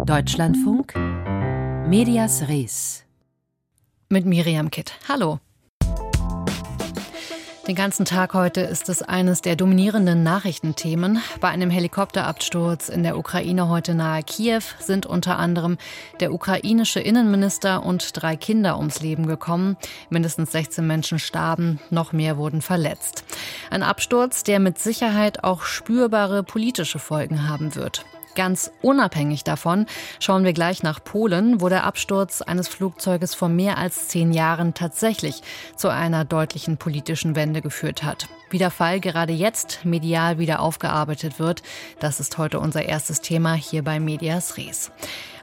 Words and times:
Deutschlandfunk 0.00 0.94
Medias 1.86 2.48
Res 2.48 3.04
mit 4.08 4.26
Miriam 4.26 4.68
Kitt. 4.68 4.94
Hallo. 5.08 5.38
Den 7.68 7.76
ganzen 7.76 8.04
Tag 8.04 8.34
heute 8.34 8.62
ist 8.62 8.88
es 8.88 9.02
eines 9.02 9.40
der 9.42 9.54
dominierenden 9.54 10.24
Nachrichtenthemen. 10.24 11.22
Bei 11.40 11.48
einem 11.48 11.70
Helikopterabsturz 11.70 12.88
in 12.88 13.04
der 13.04 13.16
Ukraine 13.16 13.68
heute 13.68 13.94
nahe 13.94 14.24
Kiew 14.24 14.62
sind 14.80 15.06
unter 15.06 15.38
anderem 15.38 15.78
der 16.18 16.32
ukrainische 16.32 16.98
Innenminister 16.98 17.86
und 17.86 18.20
drei 18.20 18.34
Kinder 18.36 18.78
ums 18.78 19.00
Leben 19.00 19.28
gekommen. 19.28 19.76
Mindestens 20.10 20.50
16 20.50 20.84
Menschen 20.84 21.20
starben, 21.20 21.78
noch 21.90 22.12
mehr 22.12 22.36
wurden 22.36 22.62
verletzt. 22.62 23.24
Ein 23.70 23.84
Absturz, 23.84 24.42
der 24.42 24.58
mit 24.58 24.80
Sicherheit 24.80 25.44
auch 25.44 25.62
spürbare 25.62 26.42
politische 26.42 26.98
Folgen 26.98 27.48
haben 27.48 27.76
wird. 27.76 28.04
Ganz 28.34 28.70
unabhängig 28.80 29.44
davon 29.44 29.86
schauen 30.18 30.44
wir 30.44 30.54
gleich 30.54 30.82
nach 30.82 31.04
Polen, 31.04 31.60
wo 31.60 31.68
der 31.68 31.84
Absturz 31.84 32.40
eines 32.40 32.66
Flugzeuges 32.66 33.34
vor 33.34 33.48
mehr 33.48 33.76
als 33.76 34.08
zehn 34.08 34.32
Jahren 34.32 34.72
tatsächlich 34.72 35.42
zu 35.76 35.88
einer 35.88 36.24
deutlichen 36.24 36.78
politischen 36.78 37.36
Wende 37.36 37.60
geführt 37.60 38.02
hat. 38.02 38.28
Wie 38.48 38.58
der 38.58 38.70
Fall 38.70 39.00
gerade 39.00 39.32
jetzt 39.32 39.84
medial 39.84 40.38
wieder 40.38 40.60
aufgearbeitet 40.60 41.38
wird, 41.38 41.62
das 42.00 42.20
ist 42.20 42.38
heute 42.38 42.58
unser 42.58 42.84
erstes 42.84 43.20
Thema 43.20 43.54
hier 43.54 43.82
bei 43.82 44.00
Medias 44.00 44.56
Res. 44.56 44.90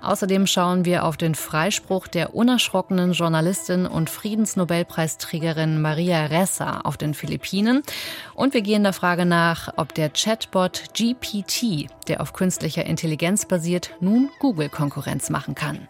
Außerdem 0.02 0.48
schauen 0.48 0.86
wir 0.86 1.06
auf 1.06 1.18
den 1.18 1.36
Freispruch 1.36 2.08
der 2.08 2.34
unerschrockenen 2.34 3.14
Journalistin 3.14 3.86
und 3.86 4.10
Friedensnobelpreisträgerin 4.10 5.82
Maria 5.82 6.26
Ressa 6.26 6.82
auf 6.82 6.98
den 6.98 7.14
Philippinen. 7.14 7.84
Und 8.34 8.54
wir 8.54 8.62
gehen 8.62 8.84
der 8.84 8.94
Frage 8.94 9.26
nach, 9.26 9.74
ob 9.76 9.94
der 9.94 10.10
Chatbot 10.10 10.94
GPT, 10.94 11.90
der 12.08 12.22
auf 12.22 12.34
künstlicher 12.34 12.86
Intelligenz 12.86 13.46
basiert, 13.46 13.92
nun 14.00 14.30
Google-Konkurrenz 14.40 15.30
machen 15.30 15.56
kann. 15.56 15.88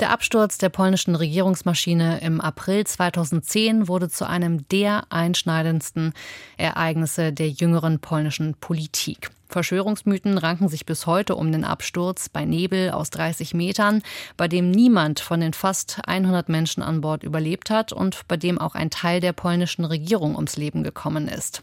Der 0.00 0.10
Absturz 0.10 0.56
der 0.56 0.70
polnischen 0.70 1.14
Regierungsmaschine 1.14 2.20
im 2.22 2.40
April 2.40 2.86
2010 2.86 3.86
wurde 3.86 4.08
zu 4.08 4.26
einem 4.26 4.66
der 4.68 5.04
einschneidendsten 5.10 6.14
Ereignisse 6.56 7.34
der 7.34 7.50
jüngeren 7.50 8.00
polnischen 8.00 8.54
Politik. 8.54 9.30
Verschwörungsmythen 9.50 10.38
ranken 10.38 10.68
sich 10.68 10.86
bis 10.86 11.06
heute 11.06 11.34
um 11.34 11.50
den 11.50 11.64
Absturz 11.64 12.28
bei 12.28 12.44
Nebel 12.44 12.90
aus 12.90 13.10
30 13.10 13.54
Metern, 13.54 14.02
bei 14.36 14.48
dem 14.48 14.70
niemand 14.70 15.20
von 15.20 15.40
den 15.40 15.52
fast 15.52 16.00
100 16.06 16.48
Menschen 16.48 16.82
an 16.82 17.00
Bord 17.00 17.24
überlebt 17.24 17.70
hat 17.70 17.92
und 17.92 18.26
bei 18.28 18.36
dem 18.36 18.58
auch 18.58 18.74
ein 18.74 18.90
Teil 18.90 19.20
der 19.20 19.32
polnischen 19.32 19.84
Regierung 19.84 20.36
ums 20.36 20.56
Leben 20.56 20.82
gekommen 20.82 21.28
ist. 21.28 21.62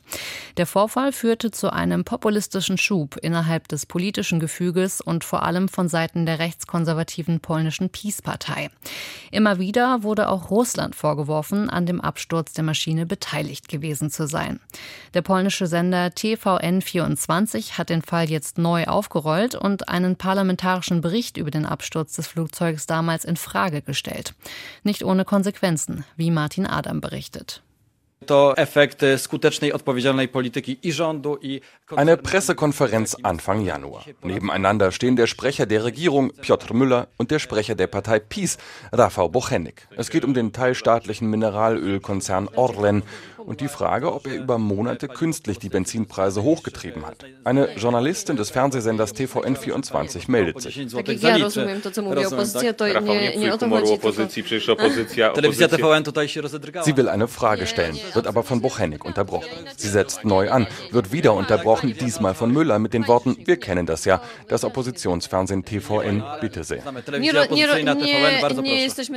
Der 0.57 0.65
Vorfall 0.65 1.11
führte 1.11 1.51
zu 1.51 1.71
einem 1.71 2.03
populistischen 2.03 2.77
Schub 2.77 3.17
innerhalb 3.21 3.67
des 3.67 3.85
politischen 3.85 4.39
Gefüges 4.39 5.01
und 5.01 5.23
vor 5.23 5.43
allem 5.43 5.69
von 5.69 5.87
Seiten 5.87 6.25
der 6.25 6.39
rechtskonservativen 6.39 7.39
polnischen 7.39 7.89
Peace-Partei. 7.89 8.69
Immer 9.31 9.59
wieder 9.59 10.03
wurde 10.03 10.29
auch 10.29 10.49
Russland 10.51 10.95
vorgeworfen, 10.95 11.69
an 11.69 11.85
dem 11.85 12.01
Absturz 12.01 12.53
der 12.53 12.63
Maschine 12.63 13.05
beteiligt 13.05 13.69
gewesen 13.69 14.09
zu 14.09 14.27
sein. 14.27 14.59
Der 15.13 15.21
polnische 15.21 15.67
Sender 15.67 16.07
TVN24 16.07 17.76
hat 17.77 17.89
den 17.89 18.01
Fall 18.01 18.29
jetzt 18.29 18.57
neu 18.57 18.85
aufgerollt 18.85 19.55
und 19.55 19.87
einen 19.89 20.15
parlamentarischen 20.15 21.01
Bericht 21.01 21.37
über 21.37 21.51
den 21.51 21.65
Absturz 21.65 22.15
des 22.15 22.27
Flugzeugs 22.27 22.87
damals 22.87 23.23
in 23.23 23.37
Frage 23.37 23.81
gestellt. 23.81 24.33
Nicht 24.83 25.03
ohne 25.03 25.25
Konsequenzen, 25.25 26.03
wie 26.15 26.31
Martin 26.31 26.65
Adam 26.65 27.01
berichtet. 27.01 27.61
Eine 31.95 32.17
Pressekonferenz 32.17 33.15
Anfang 33.21 33.61
Januar. 33.61 34.05
Nebeneinander 34.23 34.91
stehen 34.91 35.15
der 35.15 35.27
Sprecher 35.27 35.67
der 35.67 35.83
Regierung, 35.83 36.31
Piotr 36.41 36.73
Müller, 36.73 37.07
und 37.17 37.29
der 37.29 37.37
Sprecher 37.39 37.75
der 37.75 37.87
Partei 37.87 38.19
PiS, 38.19 38.57
Rafał 38.91 39.29
Bochenik. 39.29 39.87
Es 39.95 40.09
geht 40.09 40.25
um 40.25 40.33
den 40.33 40.51
teilstaatlichen 40.51 41.29
Mineralölkonzern 41.29 42.49
Orlen 42.55 43.03
und 43.47 43.61
die 43.61 43.69
Frage, 43.69 44.13
ob 44.13 44.27
er 44.27 44.35
über 44.35 44.57
Monate 44.57 45.07
künstlich 45.07 45.57
die 45.57 45.69
Benzinpreise 45.69 46.43
hochgetrieben 46.43 47.05
hat. 47.05 47.23
Eine 47.45 47.73
Journalistin 47.77 48.35
des 48.35 48.49
Fernsehsenders 48.49 49.15
TVN24 49.15 50.29
meldet 50.29 50.61
sich. 50.61 50.75
Sie 56.83 56.97
will 56.97 57.07
eine 57.09 57.27
Frage 57.29 57.67
stellen, 57.67 57.97
wird 58.13 58.27
aber 58.27 58.43
von 58.43 58.61
Bochenik 58.61 59.05
unterbrochen. 59.05 59.47
Sie 59.77 59.87
setzt 59.87 60.25
neu 60.25 60.51
an, 60.51 60.67
wird 60.91 61.13
wieder 61.13 61.33
unterbrochen, 61.33 61.95
diesmal 61.97 62.33
von 62.35 62.51
Müller 62.51 62.79
mit 62.79 62.93
den 62.93 63.07
Worten, 63.07 63.37
wir 63.45 63.55
kennen 63.57 63.85
das 63.85 64.03
ja, 64.03 64.21
das 64.49 64.65
Oppositionsfernsehen 64.65 65.63
TVN, 65.63 66.21
bitte 66.41 66.65
sehr. 66.65 66.83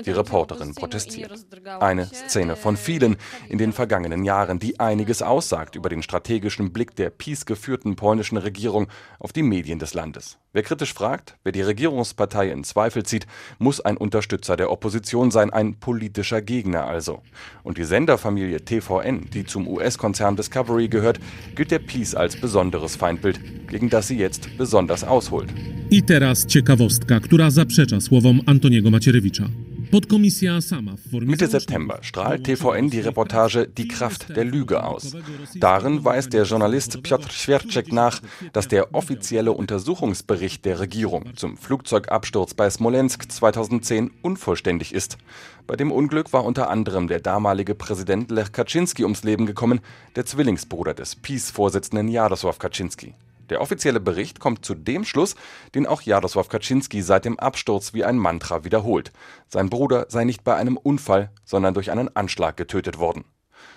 Die 0.04 0.12
Reporterin 0.12 0.74
protestiert. 0.76 1.32
Eine 1.80 2.06
Szene 2.06 2.54
von 2.54 2.76
vielen 2.76 3.16
in 3.48 3.58
den 3.58 3.72
vergangenen 3.72 4.19
vergangenen 4.20 4.24
Jahren, 4.24 4.58
die 4.58 4.78
einiges 4.78 5.22
aussagt 5.22 5.76
über 5.76 5.88
den 5.88 6.02
strategischen 6.02 6.72
Blick 6.72 6.94
der 6.96 7.10
PiS 7.10 7.46
geführten 7.46 7.96
polnischen 7.96 8.38
Regierung 8.38 8.88
auf 9.18 9.32
die 9.32 9.42
Medien 9.42 9.78
des 9.78 9.94
Landes. 9.94 10.38
Wer 10.52 10.62
kritisch 10.62 10.94
fragt, 10.94 11.36
wer 11.44 11.52
die 11.52 11.62
Regierungspartei 11.62 12.50
in 12.50 12.64
Zweifel 12.64 13.04
zieht, 13.04 13.26
muss 13.58 13.80
ein 13.80 13.96
Unterstützer 13.96 14.56
der 14.56 14.70
Opposition 14.70 15.30
sein, 15.30 15.50
ein 15.50 15.74
politischer 15.78 16.42
Gegner 16.42 16.84
also. 16.86 17.22
Und 17.62 17.78
die 17.78 17.84
Senderfamilie 17.84 18.64
TVN, 18.64 19.30
die 19.32 19.44
zum 19.44 19.68
US-Konzern 19.68 20.36
Discovery 20.36 20.88
gehört, 20.88 21.20
gilt 21.54 21.70
der 21.70 21.78
PiS 21.78 22.14
als 22.14 22.40
besonderes 22.40 22.96
Feindbild, 22.96 23.68
gegen 23.68 23.90
das 23.90 24.08
sie 24.08 24.18
jetzt 24.18 24.48
besonders 24.58 25.04
ausholt. 25.04 25.50
I 25.90 26.02
teraz 26.02 26.46
ciekawostka, 26.46 27.20
która 27.20 27.50
zaprzecza 27.50 28.00
słowom 28.00 28.40
Antoniego 28.46 28.90
Macierewicza. 28.90 29.69
Mitte 29.92 31.46
September 31.48 31.98
strahlt 32.02 32.44
TVN 32.44 32.90
die 32.90 33.00
Reportage 33.00 33.66
Die 33.66 33.88
Kraft 33.88 34.36
der 34.36 34.44
Lüge 34.44 34.84
aus. 34.84 35.16
Darin 35.56 36.04
weist 36.04 36.32
der 36.32 36.44
Journalist 36.44 37.02
Piotr 37.02 37.30
Schwerczek 37.30 37.92
nach, 37.92 38.20
dass 38.52 38.68
der 38.68 38.94
offizielle 38.94 39.52
Untersuchungsbericht 39.52 40.64
der 40.64 40.78
Regierung 40.78 41.34
zum 41.34 41.56
Flugzeugabsturz 41.56 42.54
bei 42.54 42.70
Smolensk 42.70 43.32
2010 43.32 44.12
unvollständig 44.22 44.94
ist. 44.94 45.18
Bei 45.66 45.76
dem 45.76 45.90
Unglück 45.90 46.32
war 46.32 46.44
unter 46.44 46.70
anderem 46.70 47.08
der 47.08 47.20
damalige 47.20 47.74
Präsident 47.74 48.30
Lech 48.30 48.52
Kaczynski 48.52 49.02
ums 49.02 49.24
Leben 49.24 49.46
gekommen, 49.46 49.80
der 50.14 50.24
Zwillingsbruder 50.24 50.94
des 50.94 51.16
Peace-Vorsitzenden 51.16 52.08
Jarosław 52.08 52.58
Kaczynski. 52.58 53.14
Der 53.50 53.60
offizielle 53.60 54.00
Bericht 54.00 54.40
kommt 54.40 54.64
zu 54.64 54.74
dem 54.74 55.04
Schluss, 55.04 55.34
den 55.74 55.86
auch 55.86 56.02
Jaroslaw 56.02 56.48
Kaczynski 56.48 57.02
seit 57.02 57.24
dem 57.24 57.38
Absturz 57.38 57.92
wie 57.92 58.04
ein 58.04 58.16
Mantra 58.16 58.64
wiederholt. 58.64 59.12
Sein 59.48 59.68
Bruder 59.68 60.06
sei 60.08 60.24
nicht 60.24 60.44
bei 60.44 60.54
einem 60.54 60.76
Unfall, 60.76 61.30
sondern 61.44 61.74
durch 61.74 61.90
einen 61.90 62.14
Anschlag 62.16 62.56
getötet 62.56 62.98
worden. 62.98 63.24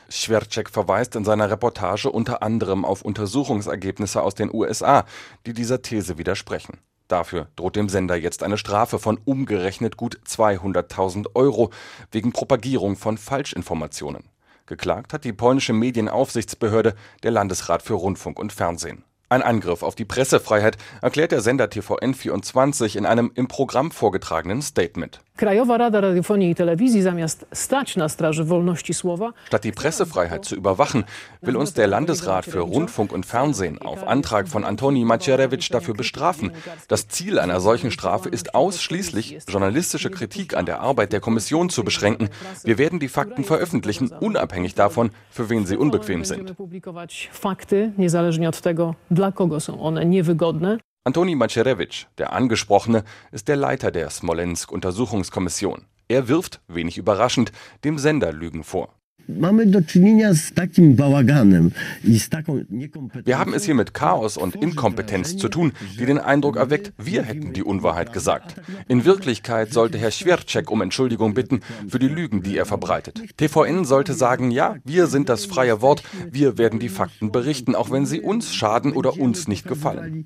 Schwerczek 0.10 0.70
verweist 0.70 1.16
in 1.16 1.26
seiner 1.26 1.50
Reportage 1.50 2.10
unter 2.10 2.44
anderem 2.44 2.86
auf 2.86 3.02
Untersuchungsergebnisse 3.02 4.22
aus 4.22 4.36
den 4.36 4.54
USA, 4.54 5.06
die 5.48 5.54
dieser 5.54 5.82
These 5.82 6.20
widersprechen. 6.20 6.80
Dafür 7.08 7.48
droht 7.56 7.76
dem 7.76 7.90
Sender 7.90 8.16
jetzt 8.16 8.44
eine 8.44 8.58
Strafe 8.58 9.00
von 9.00 9.20
umgerechnet 9.26 9.98
gut 9.98 10.20
200.000 10.28 11.36
Euro 11.36 11.72
wegen 12.12 12.32
Propagierung 12.32 12.96
von 12.96 13.18
Falschinformationen. 13.18 14.30
Geklagt 14.66 15.14
hat 15.14 15.26
die 15.26 15.34
polnische 15.34 15.74
Medienaufsichtsbehörde, 15.74 16.96
der 17.24 17.32
Landesrat 17.32 17.82
für 17.82 17.96
Rundfunk 17.96 18.40
und 18.40 18.54
Fernsehen. 18.54 19.04
Ein 19.34 19.42
Angriff 19.42 19.82
auf 19.82 19.96
die 19.96 20.06
Pressefreiheit, 20.06 20.78
erklärt 21.02 21.32
der 21.32 21.42
Sender 21.42 21.66
TVN24 21.66 22.96
in 22.96 23.08
einem 23.08 23.32
im 23.34 23.48
Programm 23.48 23.90
vorgetragenen 23.90 24.62
Statement. 24.62 25.22
Statt 29.48 29.64
die 29.64 29.72
Pressefreiheit 29.72 30.46
zu 30.46 30.56
überwachen, 30.56 31.06
will 31.42 31.56
uns 31.56 31.74
der 31.74 31.88
Landesrat 31.88 32.46
für 32.46 32.60
Rundfunk 32.60 33.12
und 33.12 33.26
Fernsehen 33.26 33.82
auf 33.82 34.06
Antrag 34.06 34.48
von 34.48 34.64
Antoni 34.64 35.04
Macierewitsch 35.04 35.72
dafür 35.72 35.96
bestrafen. 35.96 36.52
Das 36.88 37.08
Ziel 37.08 37.40
einer 37.40 37.60
solchen 37.62 37.90
Strafe 37.90 38.30
ist 38.30 38.54
ausschließlich, 38.54 39.40
journalistische 39.48 40.12
Kritik 40.12 40.56
an 40.56 40.68
der 40.68 40.82
Arbeit 40.82 41.12
der 41.12 41.20
Kommission 41.20 41.72
zu 41.72 41.84
beschränken. 41.84 42.30
Wir 42.64 42.78
werden 42.78 43.00
die 43.00 43.08
Fakten 43.08 43.44
veröffentlichen, 43.44 44.12
unabhängig 44.12 44.76
davon, 44.76 45.10
für 45.32 45.50
wen 45.50 45.66
sie 45.66 45.78
unbequem 45.78 46.26
sind. 46.26 46.54
Antoni 51.06 51.36
Macierewitsch, 51.36 52.06
der 52.18 52.34
Angesprochene, 52.34 53.04
ist 53.32 53.48
der 53.48 53.58
Leiter 53.58 53.92
der 53.92 54.10
Smolensk-Untersuchungskommission. 54.10 55.86
Er 56.08 56.28
wirft, 56.28 56.62
wenig 56.68 56.98
überraschend, 56.98 57.52
dem 57.84 57.98
Sender 57.98 58.32
Lügen 58.32 58.64
vor. 58.64 58.94
Wir 63.26 63.40
haben 63.40 63.54
es 63.54 63.64
hier 63.64 63.76
mit 63.76 63.94
Chaos 63.94 64.38
und 64.38 64.56
Inkompetenz 64.56 65.38
zu 65.38 65.48
tun, 65.48 65.72
die 66.00 66.06
den 66.06 66.18
Eindruck 66.18 66.58
erweckt, 66.58 66.92
wir 66.98 67.24
hätten 67.24 67.54
die 67.54 67.64
Unwahrheit 67.64 68.12
gesagt. 68.12 68.56
In 68.88 69.06
Wirklichkeit 69.06 69.72
sollte 69.72 69.98
Herr 69.98 70.12
Schwertschek 70.12 70.70
um 70.70 70.82
Entschuldigung 70.82 71.34
bitten 71.34 71.62
für 71.88 72.00
die 72.00 72.08
Lügen, 72.08 72.44
die 72.44 72.58
er 72.58 72.66
verbreitet. 72.66 73.22
TVN 73.38 73.86
sollte 73.86 74.14
sagen, 74.14 74.52
ja, 74.52 74.76
wir 74.84 75.08
sind 75.08 75.30
das 75.30 75.46
freie 75.46 75.82
Wort, 75.82 76.04
wir 76.32 76.58
werden 76.58 76.80
die 76.80 76.90
Fakten 76.90 77.32
berichten, 77.32 77.76
auch 77.76 77.92
wenn 77.92 78.06
sie 78.06 78.20
uns 78.20 78.54
schaden 78.54 78.94
oder 78.94 79.18
uns 79.18 79.48
nicht 79.48 79.68
gefallen. 79.68 80.26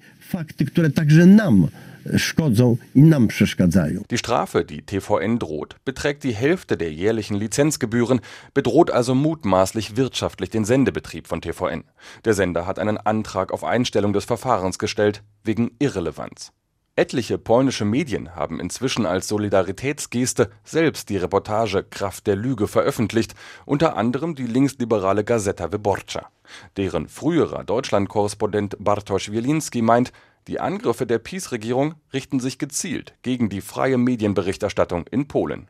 Die 4.09 4.17
Strafe, 4.17 4.65
die 4.65 4.85
TVN 4.85 5.39
droht, 5.39 5.75
beträgt 5.85 6.23
die 6.23 6.33
Hälfte 6.33 6.77
der 6.77 6.91
jährlichen 6.91 7.35
Lizenzgebühren, 7.35 8.21
bedroht 8.53 8.91
also 8.91 9.15
mutmaßlich 9.15 9.97
wirtschaftlich 9.97 10.49
den 10.49 10.65
Sendebetrieb 10.65 11.27
von 11.27 11.41
TVN. 11.41 11.83
Der 12.25 12.33
Sender 12.33 12.65
hat 12.65 12.79
einen 12.79 12.97
Antrag 12.97 13.51
auf 13.51 13.63
Einstellung 13.63 14.13
des 14.13 14.25
Verfahrens 14.25 14.79
gestellt, 14.79 15.23
wegen 15.43 15.71
Irrelevanz. 15.79 16.51
Etliche 16.97 17.37
polnische 17.37 17.85
Medien 17.85 18.35
haben 18.35 18.59
inzwischen 18.59 19.05
als 19.05 19.27
Solidaritätsgeste 19.27 20.49
selbst 20.63 21.09
die 21.09 21.17
Reportage 21.17 21.83
Kraft 21.83 22.25
der 22.25 22.35
Lüge 22.35 22.67
veröffentlicht, 22.67 23.35
unter 23.65 23.95
anderem 23.95 24.33
die 24.33 24.47
linksliberale 24.47 25.23
Gazeta 25.23 25.71
Wyborcza. 25.71 26.31
Deren 26.75 27.07
früherer 27.07 27.63
Deutschlandkorrespondent 27.63 28.77
Bartosz 28.79 29.29
Wielinski 29.29 29.83
meint, 29.83 30.11
die 30.47 30.59
Angriffe 30.59 31.05
der 31.05 31.19
PiS-Regierung 31.19 31.95
richten 32.13 32.39
sich 32.39 32.57
gezielt 32.57 33.13
gegen 33.21 33.49
die 33.49 33.61
freie 33.61 33.97
Medienberichterstattung 33.97 35.05
in 35.11 35.27
Polen. 35.27 35.67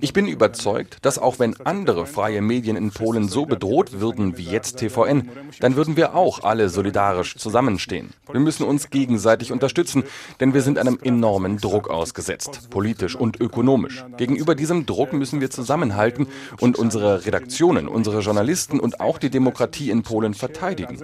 Ich 0.00 0.12
bin 0.12 0.28
überzeugt, 0.28 0.98
dass 1.02 1.18
auch 1.18 1.38
wenn 1.38 1.60
andere 1.64 2.06
freie 2.06 2.42
Medien 2.42 2.76
in 2.76 2.90
Polen 2.90 3.28
so 3.28 3.46
bedroht 3.46 4.00
würden 4.00 4.36
wie 4.36 4.44
jetzt 4.44 4.78
TVN, 4.78 5.30
dann 5.60 5.76
würden 5.76 5.96
wir 5.96 6.14
auch 6.14 6.42
alle 6.42 6.68
solidarisch 6.68 7.36
zusammenstehen. 7.36 8.10
Wir 8.30 8.40
müssen 8.40 8.64
uns 8.64 8.90
gegenseitig 8.90 9.52
unterstützen, 9.52 10.04
denn 10.40 10.52
wir 10.52 10.62
sind 10.62 10.78
einem 10.78 10.98
enormen 11.02 11.58
Druck 11.58 11.88
ausgesetzt, 11.88 12.68
politisch 12.70 13.16
und 13.16 13.40
ökonomisch. 13.40 14.04
Gegenüber 14.16 14.54
diesem 14.54 14.84
Druck 14.84 15.12
müssen 15.12 15.40
wir 15.40 15.50
zusammenhalten 15.50 16.26
und 16.60 16.78
unsere 16.78 17.24
Redaktionen, 17.24 17.88
unsere 17.88 18.20
Journalisten 18.20 18.80
und 18.80 19.00
auch 19.00 19.18
die 19.18 19.30
Demokratie 19.30 19.90
in 19.90 20.02
Polen 20.02 20.34
verteidigen. 20.34 20.98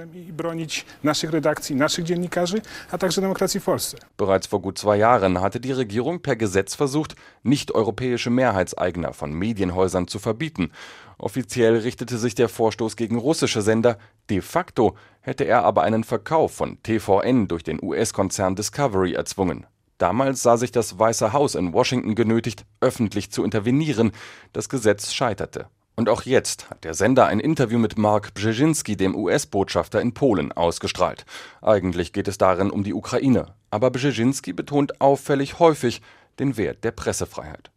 Bereits 4.16 4.46
vor 4.46 4.62
gut 4.62 4.78
zwei 4.78 4.96
Jahren 4.96 5.40
hatte 5.40 5.58
die 5.58 5.72
Regierung 5.72 6.20
per 6.22 6.36
Gesetz 6.36 6.76
versucht, 6.76 7.16
nicht-europäische 7.42 8.30
Mehrheitseigner 8.30 9.12
von 9.12 9.32
Medienhäusern 9.32 10.06
zu 10.06 10.20
verbieten. 10.20 10.70
Offiziell 11.18 11.78
richtete 11.78 12.16
sich 12.18 12.36
der 12.36 12.48
Vorstoß 12.48 12.94
gegen 12.94 13.18
russische 13.18 13.60
Sender, 13.60 13.98
de 14.30 14.40
facto 14.40 14.96
hätte 15.20 15.44
er 15.44 15.64
aber 15.64 15.82
einen 15.82 16.04
Verkauf 16.04 16.52
von 16.52 16.80
TVN 16.84 17.48
durch 17.48 17.64
den 17.64 17.82
US-Konzern 17.82 18.54
Discovery 18.54 19.14
erzwungen. 19.14 19.66
Damals 19.98 20.42
sah 20.42 20.56
sich 20.56 20.70
das 20.70 20.96
Weiße 20.96 21.32
Haus 21.32 21.56
in 21.56 21.72
Washington 21.72 22.14
genötigt, 22.14 22.64
öffentlich 22.80 23.32
zu 23.32 23.42
intervenieren. 23.42 24.12
Das 24.52 24.68
Gesetz 24.68 25.12
scheiterte. 25.12 25.66
Und 25.96 26.08
auch 26.08 26.22
jetzt 26.22 26.70
hat 26.70 26.82
der 26.84 26.94
Sender 26.94 27.26
ein 27.26 27.38
Interview 27.38 27.78
mit 27.78 27.96
Mark 27.96 28.34
Brzezinski, 28.34 28.96
dem 28.96 29.14
US-Botschafter 29.14 30.00
in 30.00 30.12
Polen, 30.12 30.50
ausgestrahlt. 30.50 31.24
Eigentlich 31.62 32.12
geht 32.12 32.26
es 32.26 32.36
darin 32.36 32.70
um 32.70 32.82
die 32.82 32.94
Ukraine. 32.94 33.54
Aber 33.70 33.90
Brzezinski 33.90 34.52
betont 34.52 35.00
auffällig 35.00 35.60
häufig 35.60 36.02
den 36.40 36.56
Wert 36.56 36.82
der 36.82 36.90
Pressefreiheit. 36.90 37.70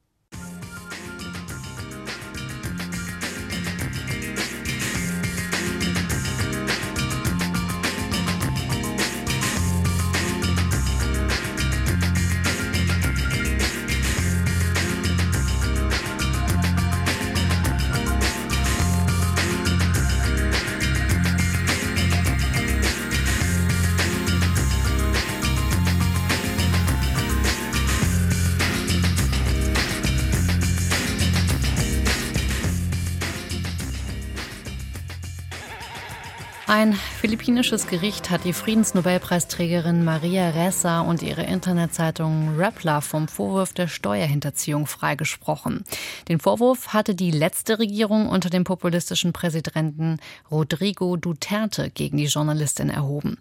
Philippinisches 37.28 37.88
Gericht 37.88 38.30
hat 38.30 38.46
die 38.46 38.54
Friedensnobelpreisträgerin 38.54 40.06
Maria 40.06 40.52
Ressa 40.52 41.02
und 41.02 41.22
ihre 41.22 41.44
Internetzeitung 41.44 42.56
Rappler 42.58 43.02
vom 43.02 43.28
Vorwurf 43.28 43.74
der 43.74 43.90
Steuerhinterziehung 43.90 44.88
freigesprochen. 44.88 45.84
Den 46.30 46.40
Vorwurf 46.40 46.94
hatte 46.94 47.16
die 47.16 47.32
letzte 47.32 47.80
Regierung 47.80 48.30
unter 48.30 48.50
dem 48.50 48.64
populistischen 48.64 49.34
Präsidenten 49.34 50.22
Rodrigo 50.50 51.18
Duterte 51.18 51.90
gegen 51.90 52.16
die 52.16 52.28
Journalistin 52.28 52.90
erhoben. 52.90 53.38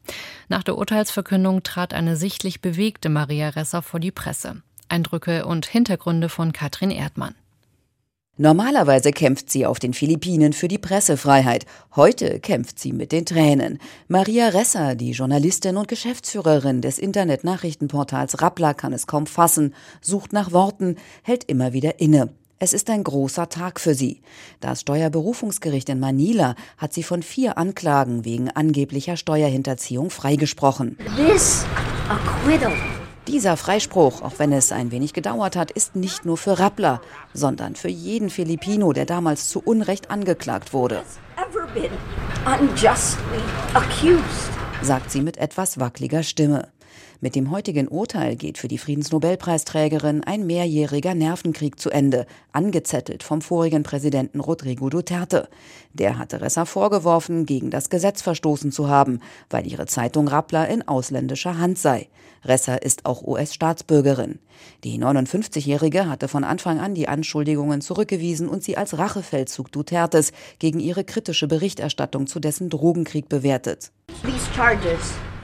Nach 0.48 0.64
der 0.64 0.78
Urteilsverkündung 0.78 1.62
trat 1.62 1.94
eine 1.94 2.16
sichtlich 2.16 2.60
bewegte 2.60 3.08
Maria 3.08 3.50
Ressa 3.50 3.82
vor 3.82 4.00
die 4.00 4.10
Presse. 4.10 4.62
Eindrücke 4.88 5.46
und 5.46 5.64
Hintergründe 5.64 6.28
von 6.28 6.52
Katrin 6.52 6.90
Erdmann. 6.90 7.36
Normalerweise 8.38 9.12
kämpft 9.12 9.50
sie 9.50 9.64
auf 9.64 9.78
den 9.78 9.94
Philippinen 9.94 10.52
für 10.52 10.68
die 10.68 10.76
Pressefreiheit. 10.76 11.64
Heute 11.94 12.38
kämpft 12.38 12.78
sie 12.78 12.92
mit 12.92 13.10
den 13.10 13.24
Tränen. 13.24 13.78
Maria 14.08 14.48
Ressa, 14.48 14.94
die 14.94 15.12
Journalistin 15.12 15.78
und 15.78 15.88
Geschäftsführerin 15.88 16.82
des 16.82 16.98
Internetnachrichtenportals 16.98 18.42
Rappler, 18.42 18.74
kann 18.74 18.92
es 18.92 19.06
kaum 19.06 19.26
fassen, 19.26 19.74
sucht 20.02 20.34
nach 20.34 20.52
Worten, 20.52 20.96
hält 21.22 21.44
immer 21.44 21.72
wieder 21.72 21.98
inne. 21.98 22.28
Es 22.58 22.74
ist 22.74 22.90
ein 22.90 23.04
großer 23.04 23.48
Tag 23.48 23.80
für 23.80 23.94
sie. 23.94 24.20
Das 24.60 24.82
Steuerberufungsgericht 24.82 25.88
in 25.88 26.00
Manila 26.00 26.56
hat 26.76 26.92
sie 26.92 27.02
von 27.02 27.22
vier 27.22 27.56
Anklagen 27.56 28.26
wegen 28.26 28.50
angeblicher 28.50 29.16
Steuerhinterziehung 29.16 30.10
freigesprochen. 30.10 30.98
This 31.16 31.64
acquittal 32.08 32.72
dieser 33.28 33.56
Freispruch, 33.56 34.22
auch 34.22 34.38
wenn 34.38 34.52
es 34.52 34.72
ein 34.72 34.90
wenig 34.90 35.12
gedauert 35.12 35.56
hat, 35.56 35.70
ist 35.70 35.96
nicht 35.96 36.24
nur 36.24 36.36
für 36.36 36.58
Rappler, 36.58 37.00
sondern 37.34 37.76
für 37.76 37.88
jeden 37.88 38.30
Filipino, 38.30 38.92
der 38.92 39.06
damals 39.06 39.48
zu 39.48 39.60
Unrecht 39.60 40.10
angeklagt 40.10 40.72
wurde. 40.72 41.02
Sagt 44.82 45.10
sie 45.10 45.20
mit 45.20 45.36
etwas 45.38 45.80
wackeliger 45.80 46.22
Stimme. 46.22 46.68
Mit 47.20 47.34
dem 47.34 47.50
heutigen 47.50 47.88
Urteil 47.88 48.36
geht 48.36 48.58
für 48.58 48.68
die 48.68 48.78
Friedensnobelpreisträgerin 48.78 50.24
ein 50.24 50.46
mehrjähriger 50.46 51.14
Nervenkrieg 51.14 51.78
zu 51.80 51.90
Ende, 51.90 52.26
angezettelt 52.52 53.22
vom 53.22 53.40
vorigen 53.40 53.82
Präsidenten 53.82 54.40
Rodrigo 54.40 54.90
Duterte. 54.90 55.48
Der 55.92 56.18
hatte 56.18 56.40
Ressa 56.40 56.64
vorgeworfen, 56.64 57.46
gegen 57.46 57.70
das 57.70 57.90
Gesetz 57.90 58.22
verstoßen 58.22 58.72
zu 58.72 58.88
haben, 58.88 59.20
weil 59.50 59.66
ihre 59.66 59.86
Zeitung 59.86 60.28
Rappler 60.28 60.68
in 60.68 60.86
ausländischer 60.86 61.58
Hand 61.58 61.78
sei. 61.78 62.08
Ressa 62.44 62.76
ist 62.76 63.06
auch 63.06 63.22
US-Staatsbürgerin. 63.22 64.38
Die 64.84 64.98
59-Jährige 64.98 66.08
hatte 66.08 66.28
von 66.28 66.44
Anfang 66.44 66.80
an 66.80 66.94
die 66.94 67.08
Anschuldigungen 67.08 67.80
zurückgewiesen 67.80 68.48
und 68.48 68.62
sie 68.62 68.76
als 68.76 68.96
Rachefeldzug 68.98 69.72
Dutertes 69.72 70.32
gegen 70.58 70.80
ihre 70.80 71.04
kritische 71.04 71.48
Berichterstattung 71.48 72.26
zu 72.26 72.40
dessen 72.40 72.70
Drogenkrieg 72.70 73.28
bewertet. 73.28 73.90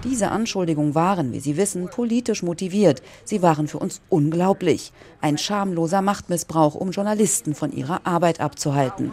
Diese 0.05 0.31
Anschuldigungen 0.33 0.95
waren, 0.97 1.33
wie 1.33 1.41
Sie 1.41 1.57
wissen, 1.57 1.89
politisch 1.89 2.43
motiviert. 2.43 3.03
Sie 3.25 3.41
waren 3.41 3.69
für 3.69 3.79
uns 3.79 4.01
unglaublich. 4.09 4.93
Ein 5.21 5.39
schamloser 5.39 6.03
Machtmissbrauch, 6.03 6.75
um 6.75 6.91
Journalisten 6.91 7.55
von 7.55 7.73
ihrer 7.73 8.05
Arbeit 8.05 8.41
abzuhalten. 8.41 9.13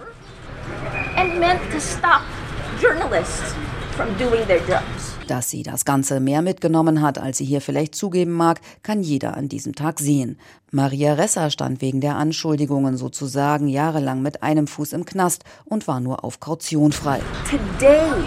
Dass 5.28 5.50
sie 5.50 5.64
das 5.64 5.86
Ganze 5.86 6.20
mehr 6.20 6.42
mitgenommen 6.42 7.02
hat, 7.02 7.20
als 7.20 7.38
sie 7.38 7.46
hier 7.46 7.62
vielleicht 7.62 7.94
zugeben 7.94 8.32
mag, 8.32 8.62
kann 8.82 9.04
jeder 9.04 9.38
an 9.38 9.48
diesem 9.50 9.76
Tag 9.76 10.00
sehen. 10.00 10.40
Maria 10.72 11.14
Ressa 11.14 11.52
stand 11.52 11.82
wegen 11.82 12.02
der 12.02 12.16
Anschuldigungen 12.16 12.98
sozusagen 12.98 13.68
jahrelang 13.68 14.22
mit 14.22 14.42
einem 14.42 14.66
Fuß 14.66 14.94
im 14.94 15.06
Knast 15.06 15.44
und 15.66 15.88
war 15.88 16.00
nur 16.00 16.24
auf 16.24 16.40
Kaution 16.40 16.94
frei. 16.94 17.20
Today 17.48 18.26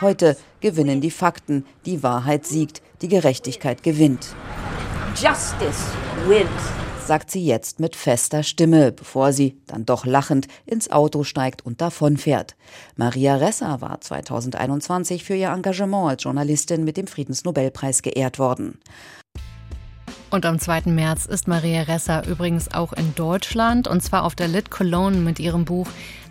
Heute 0.00 0.36
gewinnen 0.60 1.00
die 1.00 1.10
Fakten, 1.10 1.64
die 1.86 2.02
Wahrheit 2.02 2.46
siegt, 2.46 2.82
die 3.02 3.08
Gerechtigkeit 3.08 3.82
gewinnt. 3.82 4.34
Justice 5.14 5.92
wins 6.26 6.48
sagt 7.06 7.30
sie 7.30 7.44
jetzt 7.44 7.80
mit 7.80 7.96
fester 7.96 8.42
Stimme, 8.42 8.90
bevor 8.90 9.32
sie, 9.32 9.60
dann 9.66 9.84
doch 9.84 10.06
lachend, 10.06 10.48
ins 10.64 10.90
Auto 10.90 11.22
steigt 11.22 11.64
und 11.64 11.80
davonfährt. 11.80 12.56
Maria 12.96 13.36
Ressa 13.36 13.80
war 13.80 14.00
2021 14.00 15.22
für 15.22 15.34
ihr 15.34 15.50
Engagement 15.50 16.08
als 16.10 16.24
Journalistin 16.24 16.84
mit 16.84 16.96
dem 16.96 17.06
Friedensnobelpreis 17.06 18.02
geehrt 18.02 18.38
worden. 18.38 18.78
Und 20.34 20.44
am 20.46 20.58
2. 20.58 20.86
März 20.86 21.26
ist 21.26 21.46
Maria 21.46 21.82
Ressa 21.82 22.22
übrigens 22.22 22.74
auch 22.74 22.92
in 22.92 23.14
Deutschland 23.14 23.86
und 23.86 24.02
zwar 24.02 24.24
auf 24.24 24.34
der 24.34 24.48
Lit 24.48 24.68
Cologne 24.68 25.18
mit 25.18 25.38
ihrem 25.38 25.64
Buch 25.64 25.86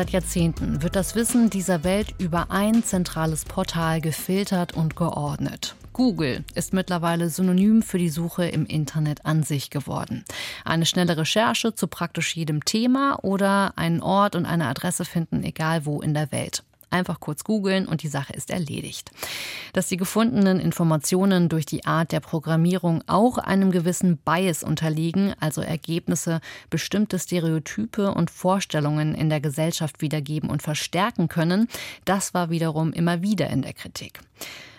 Seit 0.00 0.12
Jahrzehnten 0.12 0.82
wird 0.82 0.96
das 0.96 1.14
Wissen 1.14 1.50
dieser 1.50 1.84
Welt 1.84 2.14
über 2.16 2.50
ein 2.50 2.82
zentrales 2.82 3.44
Portal 3.44 4.00
gefiltert 4.00 4.72
und 4.72 4.96
geordnet. 4.96 5.74
Google 5.92 6.42
ist 6.54 6.72
mittlerweile 6.72 7.28
synonym 7.28 7.82
für 7.82 7.98
die 7.98 8.08
Suche 8.08 8.46
im 8.46 8.64
Internet 8.64 9.26
an 9.26 9.42
sich 9.42 9.68
geworden. 9.68 10.24
Eine 10.64 10.86
schnelle 10.86 11.18
Recherche 11.18 11.74
zu 11.74 11.86
praktisch 11.86 12.34
jedem 12.34 12.64
Thema 12.64 13.18
oder 13.22 13.76
einen 13.76 14.00
Ort 14.00 14.36
und 14.36 14.46
eine 14.46 14.68
Adresse 14.68 15.04
finden, 15.04 15.44
egal 15.44 15.84
wo 15.84 16.00
in 16.00 16.14
der 16.14 16.32
Welt. 16.32 16.64
Einfach 16.90 17.20
kurz 17.20 17.44
googeln 17.44 17.86
und 17.86 18.02
die 18.02 18.08
Sache 18.08 18.32
ist 18.32 18.50
erledigt. 18.50 19.10
Dass 19.72 19.86
die 19.86 19.96
gefundenen 19.96 20.58
Informationen 20.58 21.48
durch 21.48 21.64
die 21.64 21.84
Art 21.84 22.10
der 22.10 22.20
Programmierung 22.20 23.04
auch 23.06 23.38
einem 23.38 23.70
gewissen 23.70 24.18
Bias 24.18 24.64
unterliegen, 24.64 25.34
also 25.38 25.60
Ergebnisse 25.60 26.40
bestimmte 26.68 27.18
Stereotype 27.18 28.12
und 28.12 28.30
Vorstellungen 28.30 29.14
in 29.14 29.30
der 29.30 29.40
Gesellschaft 29.40 30.00
wiedergeben 30.00 30.50
und 30.50 30.62
verstärken 30.62 31.28
können, 31.28 31.68
das 32.04 32.34
war 32.34 32.50
wiederum 32.50 32.92
immer 32.92 33.22
wieder 33.22 33.48
in 33.50 33.62
der 33.62 33.72
Kritik. 33.72 34.20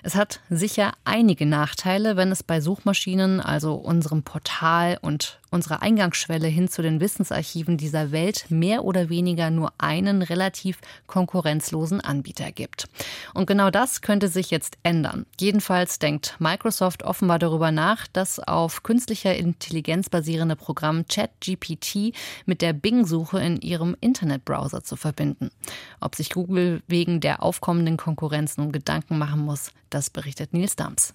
Es 0.04 0.16
hat 0.16 0.40
sicher 0.50 0.94
einige 1.04 1.46
Nachteile, 1.46 2.18
wenn 2.18 2.32
es 2.32 2.42
bei 2.42 2.60
Suchmaschinen, 2.60 3.40
also 3.40 3.76
unserem 3.76 4.24
Portal 4.24 4.98
und 5.02 5.40
unserer 5.52 5.82
Eingangsschwelle 5.82 6.48
hin 6.48 6.70
zu 6.70 6.82
den 6.82 7.02
Wissensarchiven 7.02 7.78
dieser 7.78 8.12
Welt 8.12 8.46
mehr 8.50 8.86
oder 8.86 9.10
weniger 9.10 9.52
nur 9.52 9.74
einen 9.78 10.22
relativ 10.22 10.80
konkurrenzlosen 11.08 12.00
Anbieter 12.02 12.52
gibt. 12.52 12.88
Und 13.34 13.46
genau 13.48 13.70
das 13.70 14.02
könnte 14.02 14.30
sich 14.30 14.50
jetzt 14.50 14.78
ändern. 14.84 15.26
Jedenfalls 15.40 16.00
denkt 16.00 16.38
Microsoft 16.40 17.04
offenbar 17.04 17.38
darüber 17.38 17.72
nach, 17.72 18.08
das 18.08 18.40
auf 18.40 18.82
künstlicher 18.84 19.36
Intelligenz 19.36 20.10
basierende 20.10 20.56
Programm 20.56 21.06
ChatGPT 21.08 22.14
mit 22.46 22.62
der 22.62 22.74
Bing-Suche 22.74 23.40
in 23.40 23.60
ihrem 23.60 23.96
Internetbrowser 24.00 24.84
zu 24.84 24.96
verbinden. 24.96 25.52
Ob 26.00 26.16
sich 26.16 26.32
Google 26.32 26.82
wegen 26.88 27.20
der 27.20 27.44
aufkommenden 27.44 27.98
Konkurrenz 27.98 28.58
nun 28.58 28.72
Gedanken 28.72 29.18
machen 29.18 29.42
muss, 29.42 29.72
das 29.94 30.10
berichtet 30.10 30.54
Nils 30.54 30.76
Dams. 30.76 31.14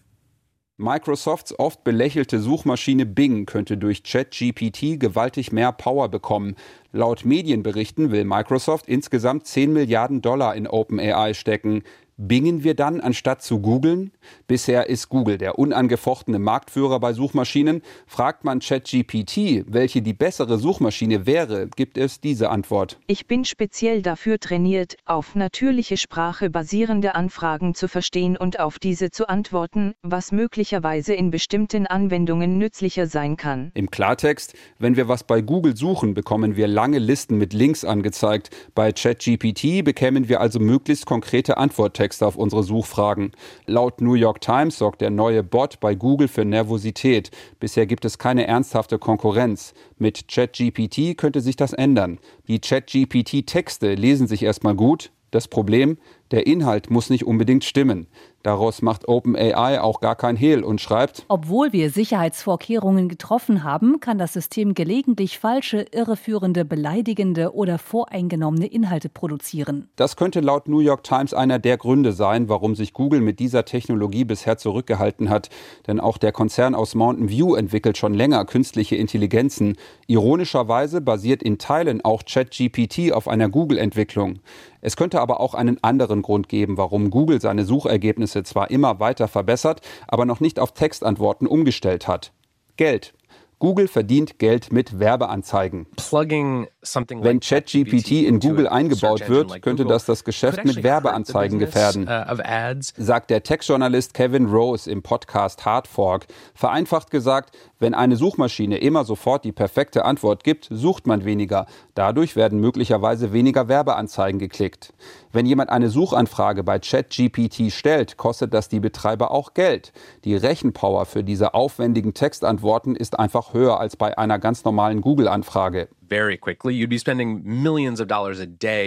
Microsofts 0.79 1.59
oft 1.59 1.85
belächelte 1.85 2.39
Suchmaschine 2.39 3.07
Bing 3.07 3.47
könnte 3.47 3.79
durch 3.79 4.03
ChatGPT 4.03 5.01
gewaltig 5.01 5.51
mehr 5.51 5.73
Power 5.73 6.11
bekommen. 6.11 6.55
Laut 6.93 7.25
Medienberichten 7.25 8.11
will 8.11 8.25
Microsoft 8.25 8.87
insgesamt 8.87 9.47
10 9.47 9.73
Milliarden 9.73 10.21
Dollar 10.21 10.55
in 10.55 10.67
OpenAI 10.67 11.33
stecken. 11.33 11.83
Bingen 12.19 12.65
wir 12.65 12.75
dann, 12.75 13.03
anstatt 13.03 13.43
zu 13.43 13.61
googeln? 13.61 14.11
Bisher 14.47 14.89
ist 14.89 15.11
Google 15.11 15.37
der 15.37 15.59
unangefochtene 15.59 16.39
Marktführer 16.39 16.99
bei 16.99 17.13
Suchmaschinen. 17.13 17.83
Fragt 18.07 18.43
man 18.43 18.61
ChatGPT, 18.61 19.67
welche 19.69 20.01
die 20.01 20.15
bessere 20.15 20.57
Suchmaschine 20.57 21.27
wäre, 21.27 21.69
gibt 21.77 21.99
es 21.99 22.19
diese 22.23 22.49
Antwort. 22.49 22.99
Ich 23.07 23.27
bin 23.27 23.45
speziell 23.45 24.01
dafür 24.01 24.41
trainiert, 24.41 24.97
auf 25.05 25.35
natürliche 25.35 25.99
Sprache 25.99 26.49
basierende 26.49 27.15
Anfragen 27.15 27.75
zu 27.75 27.87
verstehen 27.87 28.39
und 28.39 28.61
auf 28.61 28.79
diese 28.79 29.11
zu 29.11 29.29
antworten, 29.29 29.93
was 30.01 30.33
möglicherweise 30.33 31.13
in 31.13 31.31
bestimmten 31.31 31.87
Anwendungen 31.87 32.57
nützlicher 32.57 33.09
sein 33.09 33.37
kann. 33.37 33.73
Im 33.75 33.91
Klartext, 33.91 34.55
wenn 34.79 34.97
wir 34.97 35.09
was 35.09 35.25
bei 35.25 35.43
Google 35.43 35.77
suchen, 35.77 36.15
bekommen 36.15 36.57
wir 36.57 36.67
lange 36.67 36.99
Listen 36.99 37.37
mit 37.37 37.53
Links 37.53 37.85
angezeigt. 37.85 38.49
Bei 38.75 38.91
ChatGPT 38.93 39.85
bekämen 39.85 40.31
wir 40.31 40.41
also 40.41 40.61
möglichst 40.61 41.05
konkrete 41.05 41.59
Antworttexte. 41.59 42.06
Texte 42.07 42.25
auf 42.25 42.37
unsere 42.37 42.63
Suchfragen. 42.63 43.33
Laut 43.67 44.01
New 44.01 44.15
York 44.15 44.41
Times 44.41 44.79
sorgt 44.79 45.01
der 45.01 45.11
neue 45.11 45.43
Bot 45.43 45.81
bei 45.81 45.97
Google 45.97 46.29
für 46.29 46.45
Nervosität. 46.45 47.33
Bisher 47.59 47.85
gibt 47.87 48.05
es 48.05 48.17
keine 48.17 48.47
ernsthafte 48.47 49.01
Konkurrenz. 49.01 49.75
Mit 49.99 50.29
ChatGPT 50.29 51.19
könnte 51.19 51.41
sich 51.41 51.57
das 51.57 51.73
ändern. 51.73 52.21
Die 52.47 52.61
ChatGPT-Texte 52.61 53.95
lesen 53.95 54.29
sich 54.29 54.45
erstmal 54.45 54.77
gut. 54.77 55.11
Das 55.33 55.49
Problem, 55.49 55.99
der 56.31 56.47
Inhalt 56.47 56.91
muss 56.91 57.11
nicht 57.11 57.27
unbedingt 57.27 57.65
stimmen. 57.65 58.07
Daraus 58.47 58.81
macht 58.81 59.09
OpenAI 59.09 59.81
auch 59.81 59.99
gar 59.99 60.15
kein 60.15 60.37
Hehl 60.37 60.63
und 60.63 60.81
schreibt, 60.81 61.25
obwohl 61.27 61.73
wir 61.73 61.91
Sicherheitsvorkehrungen 61.91 63.09
getroffen 63.09 63.65
haben, 63.65 63.99
kann 63.99 64.19
das 64.19 64.35
System 64.35 64.75
gelegentlich 64.75 65.41
falsche, 65.41 65.85
irreführende, 65.91 66.65
beleidigende 66.65 67.53
oder 67.57 67.77
voreingenommene 67.79 68.69
Inhalte 68.69 69.09
produzieren. 69.09 69.89
Das 69.97 70.15
könnte 70.15 70.39
laut 70.39 70.69
New 70.69 70.79
York 70.79 71.03
Times 71.03 71.35
einer 71.35 71.59
der 71.59 71.77
Gründe 71.77 72.13
sein, 72.13 72.49
warum 72.49 72.77
sich 72.77 72.93
Google 72.93 73.21
mit 73.21 73.41
dieser 73.41 73.65
Technologie 73.65 74.25
bisher 74.25 74.59
zurückgehalten 74.59 75.29
hat. 75.29 75.51
Denn 75.89 75.99
auch 75.99 76.17
der 76.17 76.31
Konzern 76.31 76.77
aus 76.77 76.95
Mountain 76.95 77.29
View 77.29 77.57
entwickelt 77.57 77.99
schon 77.99 78.15
länger 78.15 78.45
künstliche 78.45 78.95
Intelligenzen. 78.95 79.77
Ironischerweise 80.07 81.01
basiert 81.01 81.43
in 81.43 81.59
Teilen 81.59 82.05
auch 82.05 82.23
ChatGPT 82.25 83.11
auf 83.11 83.27
einer 83.27 83.49
Google-Entwicklung. 83.49 84.39
Es 84.87 84.97
könnte 84.97 85.21
aber 85.21 85.41
auch 85.41 85.55
einen 85.55 85.83
anderen 85.83 86.23
Grund 86.23 86.49
geben, 86.49 86.77
warum 86.77 87.11
Google 87.11 87.41
seine 87.41 87.65
Suchergebnisse 87.65 88.36
zwar 88.43 88.71
immer 88.71 89.01
weiter 89.01 89.29
verbessert, 89.29 89.81
aber 90.09 90.25
noch 90.25 90.41
nicht 90.41 90.59
auf 90.59 90.73
Textantworten 90.73 91.47
umgestellt 91.47 92.09
hat. 92.09 92.33
Geld. 92.77 93.15
Google 93.59 93.89
verdient 93.89 94.39
Geld 94.39 94.71
mit 94.71 94.99
Werbeanzeigen. 94.99 95.87
Wenn 96.13 97.41
ChatGPT 97.41 98.11
in 98.11 98.39
Google 98.39 98.69
eingebaut 98.69 99.27
wird, 99.29 99.63
könnte 99.63 99.87
das 99.87 100.05
das 100.05 100.25
Geschäft 100.25 100.63
mit 100.65 100.83
Werbeanzeigen 100.83 101.59
gefährden, 101.59 102.07
uh, 102.07 103.03
sagt 103.03 103.31
der 103.31 103.43
Tech-Journalist 103.43 104.13
Kevin 104.13 104.47
Rose 104.47 104.91
im 104.91 105.03
Podcast 105.03 105.65
Hardfork. 105.65 106.27
Vereinfacht 106.55 107.11
gesagt, 107.11 107.57
wenn 107.79 107.95
eine 107.95 108.17
Suchmaschine 108.17 108.79
immer 108.79 109.05
sofort 109.05 109.45
die 109.45 109.53
perfekte 109.53 110.05
Antwort 110.05 110.45
gibt, 110.45 110.69
sucht 110.71 111.07
man 111.07 111.25
weniger. 111.25 111.67
Dadurch 111.95 112.37
werden 112.37 112.61
möglicherweise 112.61 113.33
weniger 113.33 113.69
Werbeanzeigen 113.69 114.39
geklickt. 114.39 114.93
Wenn 115.33 115.45
jemand 115.45 115.69
eine 115.69 115.91
Suchanfrage 115.91 116.63
bei 116.63 116.79
ChatGPT 116.79 117.71
stellt, 117.71 118.17
kostet 118.17 118.55
das 118.55 118.69
die 118.69 118.81
Betreiber 118.81 119.31
auch 119.31 119.53
Geld. 119.53 119.93
Die 120.25 120.35
Rechenpower 120.35 121.05
für 121.05 121.23
diese 121.23 121.53
aufwendigen 121.53 122.15
Textantworten 122.15 122.97
ist 122.97 123.19
einfach 123.19 123.46
höher 123.53 123.81
als 123.81 123.97
bei 123.97 124.17
einer 124.17 124.39
ganz 124.39 124.65
normalen 124.65 125.01
Google-Anfrage. 125.01 125.89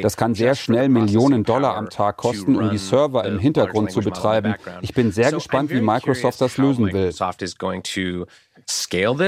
Das 0.02 0.18
kann 0.18 0.36
sehr 0.36 0.56
schnell 0.56 0.90
Millionen 0.90 1.44
Dollar 1.44 1.76
am 1.76 1.90
Tag 1.90 2.18
kosten, 2.18 2.56
um 2.56 2.70
die 2.70 2.78
Server 2.78 3.26
im 3.26 3.40
Hintergrund 3.40 3.92
zu 3.92 4.00
betreiben. 4.00 4.56
Ich 4.82 4.94
bin 4.94 5.12
sehr 5.12 5.32
gespannt, 5.32 5.70
wie 5.72 5.82
Microsoft 5.82 6.40
das 6.40 6.58
lösen 6.58 6.94
will. 6.94 7.12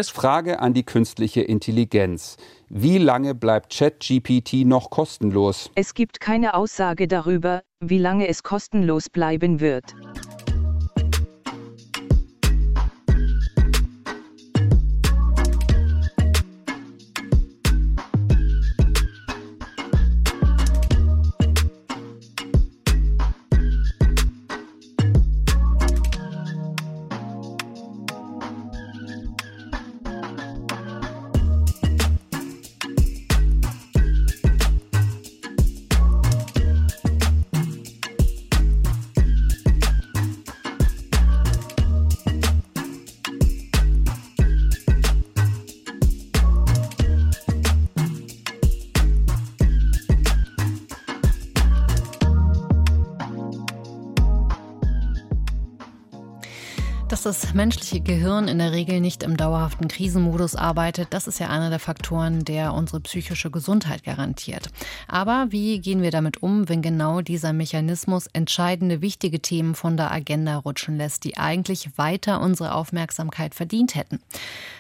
Frage 0.10 0.60
an 0.60 0.74
die 0.74 0.84
künstliche 0.84 1.42
Intelligenz. 1.42 2.38
Wie 2.70 2.98
lange 2.98 3.36
bleibt 3.36 3.78
ChatGPT 3.78 4.66
noch 4.66 4.90
kostenlos? 4.90 5.70
Es 5.76 5.94
gibt 5.94 6.22
keine 6.22 6.54
Aussage 6.54 7.08
darüber, 7.08 7.64
wie 7.82 7.98
lange 7.98 8.30
es 8.30 8.44
kostenlos 8.44 9.10
bleiben 9.10 9.60
wird. 9.60 9.94
Das 57.32 57.54
menschliche 57.54 58.02
Gehirn 58.02 58.50
in 58.50 58.58
der 58.58 58.74
Regel 58.74 59.00
nicht 59.00 59.24
im 59.24 59.38
dauerhaften 59.38 59.88
Krisenmodus 59.88 60.58
arbeitet, 60.58 61.08
das 61.12 61.28
ist 61.28 61.40
ja 61.40 61.48
einer 61.48 61.70
der 61.70 61.80
Faktoren, 61.80 62.44
der 62.44 62.74
unsere 62.74 63.00
psychische 63.00 63.50
Gesundheit 63.50 64.04
garantiert. 64.04 64.68
Aber 65.08 65.48
wie 65.50 65.80
gehen 65.80 66.02
wir 66.02 66.12
damit 66.12 66.44
um, 66.44 66.68
wenn 66.68 66.82
genau 66.82 67.22
dieser 67.22 67.54
Mechanismus 67.54 68.28
entscheidende, 68.34 69.02
wichtige 69.02 69.40
Themen 69.40 69.76
von 69.76 69.96
der 69.96 70.12
Agenda 70.12 70.58
rutschen 70.58 70.98
lässt, 70.98 71.24
die 71.24 71.38
eigentlich 71.38 71.98
weiter 71.98 72.42
unsere 72.42 72.76
Aufmerksamkeit 72.76 73.56
verdient 73.56 73.96
hätten? 73.96 74.20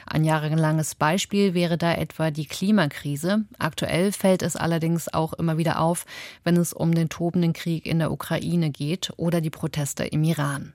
Ein 0.05 0.25
jahrelanges 0.25 0.95
Beispiel 0.95 1.53
wäre 1.53 1.77
da 1.77 1.93
etwa 1.93 2.31
die 2.31 2.47
Klimakrise. 2.47 3.45
Aktuell 3.59 4.11
fällt 4.11 4.41
es 4.41 4.57
allerdings 4.57 5.07
auch 5.13 5.31
immer 5.31 5.57
wieder 5.57 5.79
auf, 5.79 6.05
wenn 6.43 6.57
es 6.57 6.73
um 6.73 6.93
den 6.93 7.07
tobenden 7.07 7.53
Krieg 7.53 7.85
in 7.85 7.99
der 7.99 8.11
Ukraine 8.11 8.71
geht 8.71 9.13
oder 9.15 9.39
die 9.39 9.49
Proteste 9.49 10.03
im 10.03 10.25
Iran. 10.25 10.73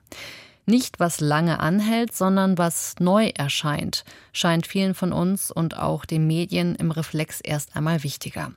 Nicht 0.69 0.99
was 0.99 1.21
lange 1.21 1.61
anhält, 1.61 2.13
sondern 2.13 2.57
was 2.57 2.95
neu 2.99 3.31
erscheint, 3.33 4.03
scheint 4.33 4.67
vielen 4.67 4.95
von 4.95 5.13
uns 5.13 5.49
und 5.49 5.77
auch 5.77 6.03
den 6.03 6.27
Medien 6.27 6.75
im 6.75 6.91
Reflex 6.91 7.39
erst 7.39 7.77
einmal 7.77 8.03
wichtiger. 8.03 8.51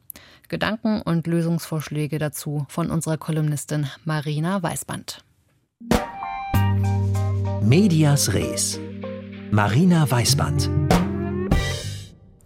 Gedanken 0.49 1.02
und 1.02 1.29
Lösungsvorschläge 1.29 2.19
dazu 2.19 2.67
von 2.69 2.90
unserer 2.90 3.17
Kolumnistin 3.17 3.87
Marina 4.05 4.61
Weißband. 4.61 5.23
Medias 7.62 8.35
Res. 8.35 8.81
Marina 9.52 10.11
Weißband. 10.11 10.69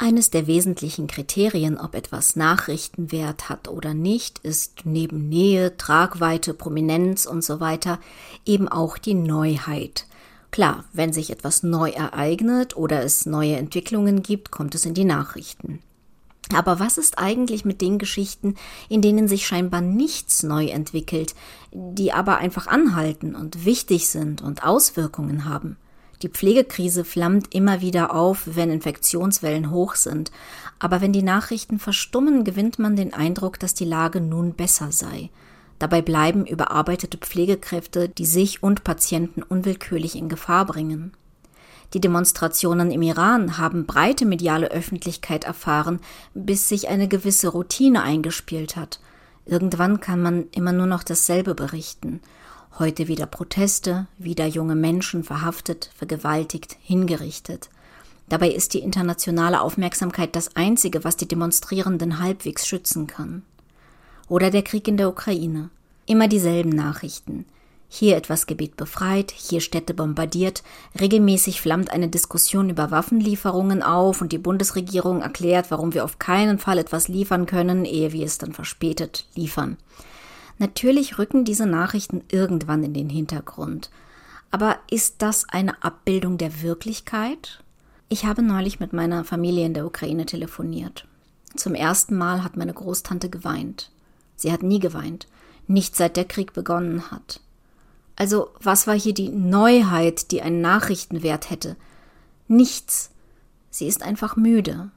Eines 0.05 0.29
der 0.29 0.47
wesentlichen 0.47 1.07
Kriterien, 1.07 1.79
ob 1.79 1.95
etwas 1.95 2.37
Nachrichtenwert 2.37 3.49
hat 3.49 3.69
oder 3.69 3.95
nicht, 3.95 4.39
ist 4.41 4.83
neben 4.85 5.31
Nähe, 5.31 5.79
Tragweite, 5.79 6.53
Prominenz 6.53 7.25
und 7.25 7.43
so 7.43 7.59
weiter 7.59 7.99
eben 8.45 8.69
auch 8.69 8.99
die 8.99 9.15
Neuheit. 9.15 10.05
Klar, 10.51 10.85
wenn 10.93 11.15
sich 11.15 11.31
etwas 11.31 11.63
neu 11.63 11.89
ereignet 11.89 12.77
oder 12.77 13.03
es 13.03 13.25
neue 13.25 13.57
Entwicklungen 13.57 14.23
gibt, 14.23 14.51
kommt 14.51 14.75
es 14.75 14.85
in 14.85 14.93
die 14.93 15.07
Nachrichten. 15.07 15.79
Aber 16.55 16.81
was 16.81 16.99
ist 16.99 17.19
eigentlich 17.19 17.65
mit 17.65 17.81
den 17.81 17.97
Geschichten, 17.99 18.57
in 18.91 19.01
denen 19.01 19.27
sich 19.27 19.47
scheinbar 19.47 19.81
nichts 19.81 20.43
neu 20.43 20.67
entwickelt, 20.67 21.35
die 21.73 22.13
aber 22.13 22.37
einfach 22.37 22.67
anhalten 22.67 23.35
und 23.35 23.65
wichtig 23.65 24.11
sind 24.11 24.43
und 24.43 24.65
Auswirkungen 24.65 25.47
haben? 25.47 25.79
Die 26.25 26.31
Pflegekrise 26.31 27.05
flammt 27.05 27.55
immer 27.55 27.83
wieder 27.83 28.15
auf, 28.15 28.45
wenn 28.47 28.71
Infektionswellen 28.71 29.71
hoch 29.71 29.95
sind. 29.95 30.33
Aber 30.79 31.03
wenn 31.03 31.13
die 31.13 31.23
Nachrichten 31.23 31.79
verstummen, 31.79 32.45
gewinnt 32.45 32.79
man 32.79 32.97
den 32.97 33.13
Eindruck, 33.13 33.61
dass 33.61 33.75
die 33.75 33.85
Lage 33.85 34.23
nun 34.23 34.55
besser 34.55 34.91
sei. 34.91 35.29
Dabei 35.79 36.01
bleiben 36.01 36.47
überarbeitete 36.47 37.19
Pflegekräfte, 37.19 38.09
die 38.09 38.25
sich 38.25 38.63
und 38.63 38.85
Patienten 38.85 39.43
unwillkürlich 39.43 40.17
in 40.17 40.31
Gefahr 40.31 40.65
bringen. 40.65 41.13
Die 41.93 42.01
Demonstrationen 42.01 42.91
im 42.91 43.03
Iran 43.03 43.59
haben 43.59 43.85
breite 43.85 44.25
mediale 44.25 44.71
Öffentlichkeit 44.71 45.45
erfahren, 45.45 46.01
bis 46.33 46.71
sich 46.71 46.89
eine 46.89 47.07
gewisse 47.07 47.49
Routine 47.49 48.03
eingespielt 48.03 48.77
hat. 48.77 48.99
Irgendwann 49.45 50.01
kann 50.01 50.23
man 50.23 50.47
immer 50.53 50.73
nur 50.73 50.87
noch 50.87 51.03
dasselbe 51.03 51.55
berichten. 51.55 52.23
Heute 52.77 53.07
wieder 53.07 53.27
Proteste, 53.27 54.09
wieder 54.19 54.47
junge 54.47 54.75
Menschen 54.75 55.23
verhaftet, 55.23 55.91
vergewaltigt, 55.97 56.77
hingerichtet. 56.83 57.71
Dabei 58.29 58.51
ist 58.51 58.75
die 58.75 58.81
internationale 58.81 59.61
Aufmerksamkeit 59.61 60.35
das 60.35 60.57
Einzige, 60.57 61.05
was 61.05 61.17
die 61.17 61.29
Demonstrierenden 61.29 62.19
halbwegs 62.19 62.67
schützen 62.67 63.07
kann. 63.07 63.43
Oder 64.29 64.51
der 64.51 64.63
Krieg 64.63 64.89
in 64.89 64.97
der 64.97 65.09
Ukraine. 65.09 65.71
Immer 66.07 66.27
dieselben 66.27 66.71
Nachrichten. 66.71 67.47
Hier 67.89 68.17
etwas 68.17 68.47
Gebiet 68.47 68.77
befreit, 68.77 69.31
hier 69.31 69.61
Städte 69.61 69.95
bombardiert, 69.95 70.65
regelmäßig 71.01 71.61
flammt 71.61 71.91
eine 71.91 72.09
Diskussion 72.09 72.71
über 72.71 72.91
Waffenlieferungen 72.91 73.85
auf 73.85 74.21
und 74.21 74.33
die 74.33 74.39
Bundesregierung 74.39 75.23
erklärt, 75.23 75.71
warum 75.71 75.95
wir 75.95 76.05
auf 76.05 76.19
keinen 76.19 76.59
Fall 76.59 76.79
etwas 76.79 77.07
liefern 77.07 77.47
können, 77.47 77.85
ehe 77.85 78.11
wir 78.11 78.27
es 78.27 78.39
dann 78.39 78.53
verspätet 78.53 79.27
liefern. 79.37 79.77
Natürlich 80.59 81.19
rücken 81.19 81.45
diese 81.45 81.67
Nachrichten 81.67 82.23
irgendwann 82.31 82.85
in 82.85 82.95
den 82.95 83.09
Hintergrund. 83.09 83.91
Aber 84.51 84.79
ist 84.89 85.17
das 85.19 85.49
eine 85.49 85.83
Abbildung 85.83 86.39
der 86.39 86.63
Wirklichkeit? 86.63 87.63
Ich 88.09 88.25
habe 88.25 88.43
neulich 88.43 88.79
mit 88.79 88.93
meiner 88.93 89.25
Familie 89.25 89.67
in 89.67 89.75
der 89.75 89.87
Ukraine 89.87 90.27
telefoniert. 90.27 91.09
Zum 91.57 91.75
ersten 91.75 92.17
Mal 92.17 92.45
hat 92.45 92.57
meine 92.57 92.75
Großtante 92.75 93.29
geweint. 93.29 93.91
Sie 94.37 94.53
hat 94.53 94.63
nie 94.63 94.79
geweint, 94.79 95.27
nicht 95.67 95.97
seit 95.97 96.17
der 96.17 96.25
Krieg 96.25 96.53
begonnen 96.53 97.11
hat. 97.11 97.41
Also 98.17 98.51
was 98.61 98.87
war 98.87 98.95
hier 98.95 99.15
die 99.15 99.31
Neuheit, 99.31 100.31
die 100.31 100.43
einen 100.43 100.61
Nachrichtenwert 100.61 101.51
hätte? 101.51 101.77
Nichts. 102.47 103.11
Sie 103.71 103.89
ist 103.89 104.03
einfach 104.03 104.37
müde, 104.37 104.91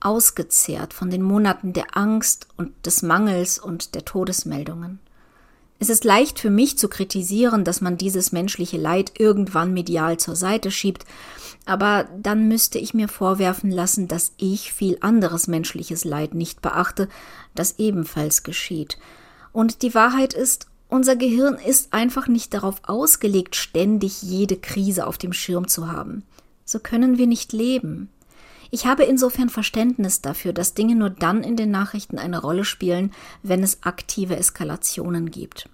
ausgezehrt 0.00 0.92
von 0.92 1.10
den 1.10 1.22
Monaten 1.22 1.72
der 1.72 1.96
Angst 1.96 2.48
und 2.56 2.72
des 2.84 3.02
Mangels 3.02 3.58
und 3.58 3.94
der 3.94 4.04
Todesmeldungen. 4.04 4.98
Es 5.84 5.90
ist 5.90 6.04
leicht 6.04 6.38
für 6.38 6.48
mich 6.48 6.78
zu 6.78 6.88
kritisieren, 6.88 7.62
dass 7.62 7.82
man 7.82 7.98
dieses 7.98 8.32
menschliche 8.32 8.78
Leid 8.78 9.12
irgendwann 9.18 9.74
medial 9.74 10.16
zur 10.16 10.34
Seite 10.34 10.70
schiebt, 10.70 11.04
aber 11.66 12.08
dann 12.18 12.48
müsste 12.48 12.78
ich 12.78 12.94
mir 12.94 13.06
vorwerfen 13.06 13.70
lassen, 13.70 14.08
dass 14.08 14.32
ich 14.38 14.72
viel 14.72 14.96
anderes 15.02 15.46
menschliches 15.46 16.06
Leid 16.06 16.32
nicht 16.32 16.62
beachte, 16.62 17.10
das 17.54 17.78
ebenfalls 17.78 18.44
geschieht. 18.44 18.96
Und 19.52 19.82
die 19.82 19.94
Wahrheit 19.94 20.32
ist, 20.32 20.68
unser 20.88 21.16
Gehirn 21.16 21.56
ist 21.56 21.92
einfach 21.92 22.28
nicht 22.28 22.54
darauf 22.54 22.76
ausgelegt, 22.84 23.54
ständig 23.54 24.22
jede 24.22 24.56
Krise 24.56 25.06
auf 25.06 25.18
dem 25.18 25.34
Schirm 25.34 25.68
zu 25.68 25.92
haben. 25.92 26.22
So 26.64 26.78
können 26.78 27.18
wir 27.18 27.26
nicht 27.26 27.52
leben. 27.52 28.08
Ich 28.70 28.86
habe 28.86 29.04
insofern 29.04 29.50
Verständnis 29.50 30.22
dafür, 30.22 30.54
dass 30.54 30.72
Dinge 30.72 30.96
nur 30.96 31.10
dann 31.10 31.44
in 31.44 31.56
den 31.56 31.70
Nachrichten 31.70 32.18
eine 32.18 32.40
Rolle 32.40 32.64
spielen, 32.64 33.12
wenn 33.42 33.62
es 33.62 33.82
aktive 33.82 34.36
Eskalationen 34.36 35.30
gibt. 35.30 35.68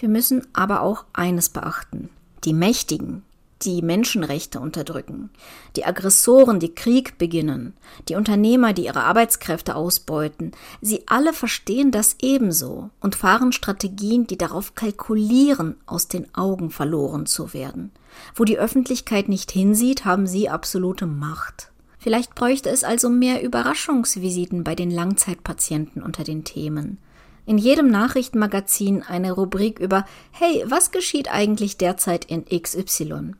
Wir 0.00 0.08
müssen 0.08 0.46
aber 0.54 0.80
auch 0.80 1.04
eines 1.12 1.50
beachten. 1.50 2.08
Die 2.44 2.54
Mächtigen, 2.54 3.22
die 3.60 3.82
Menschenrechte 3.82 4.58
unterdrücken, 4.58 5.28
die 5.76 5.84
Aggressoren, 5.84 6.58
die 6.58 6.74
Krieg 6.74 7.18
beginnen, 7.18 7.74
die 8.08 8.14
Unternehmer, 8.14 8.72
die 8.72 8.86
ihre 8.86 9.02
Arbeitskräfte 9.02 9.74
ausbeuten, 9.74 10.52
sie 10.80 11.02
alle 11.06 11.34
verstehen 11.34 11.90
das 11.90 12.16
ebenso 12.22 12.88
und 13.00 13.14
fahren 13.14 13.52
Strategien, 13.52 14.26
die 14.26 14.38
darauf 14.38 14.74
kalkulieren, 14.74 15.76
aus 15.84 16.08
den 16.08 16.34
Augen 16.34 16.70
verloren 16.70 17.26
zu 17.26 17.52
werden. 17.52 17.90
Wo 18.34 18.44
die 18.44 18.58
Öffentlichkeit 18.58 19.28
nicht 19.28 19.50
hinsieht, 19.50 20.06
haben 20.06 20.26
sie 20.26 20.48
absolute 20.48 21.06
Macht. 21.06 21.70
Vielleicht 21.98 22.34
bräuchte 22.34 22.70
es 22.70 22.84
also 22.84 23.10
mehr 23.10 23.42
Überraschungsvisiten 23.42 24.64
bei 24.64 24.74
den 24.74 24.90
Langzeitpatienten 24.90 26.02
unter 26.02 26.24
den 26.24 26.44
Themen. 26.44 26.96
In 27.46 27.58
jedem 27.58 27.88
Nachrichtenmagazin 27.88 29.02
eine 29.02 29.32
Rubrik 29.32 29.78
über 29.78 30.04
Hey, 30.30 30.64
was 30.66 30.90
geschieht 30.90 31.32
eigentlich 31.32 31.76
derzeit 31.76 32.24
in 32.24 32.44
XY? 32.44 33.32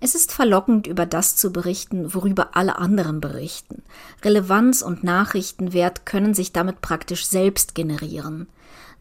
Es 0.00 0.14
ist 0.14 0.32
verlockend, 0.32 0.86
über 0.86 1.06
das 1.06 1.34
zu 1.34 1.50
berichten, 1.50 2.12
worüber 2.12 2.50
alle 2.52 2.76
anderen 2.76 3.20
berichten. 3.22 3.82
Relevanz 4.22 4.82
und 4.82 5.02
Nachrichtenwert 5.02 6.04
können 6.04 6.34
sich 6.34 6.52
damit 6.52 6.82
praktisch 6.82 7.26
selbst 7.26 7.74
generieren. 7.74 8.46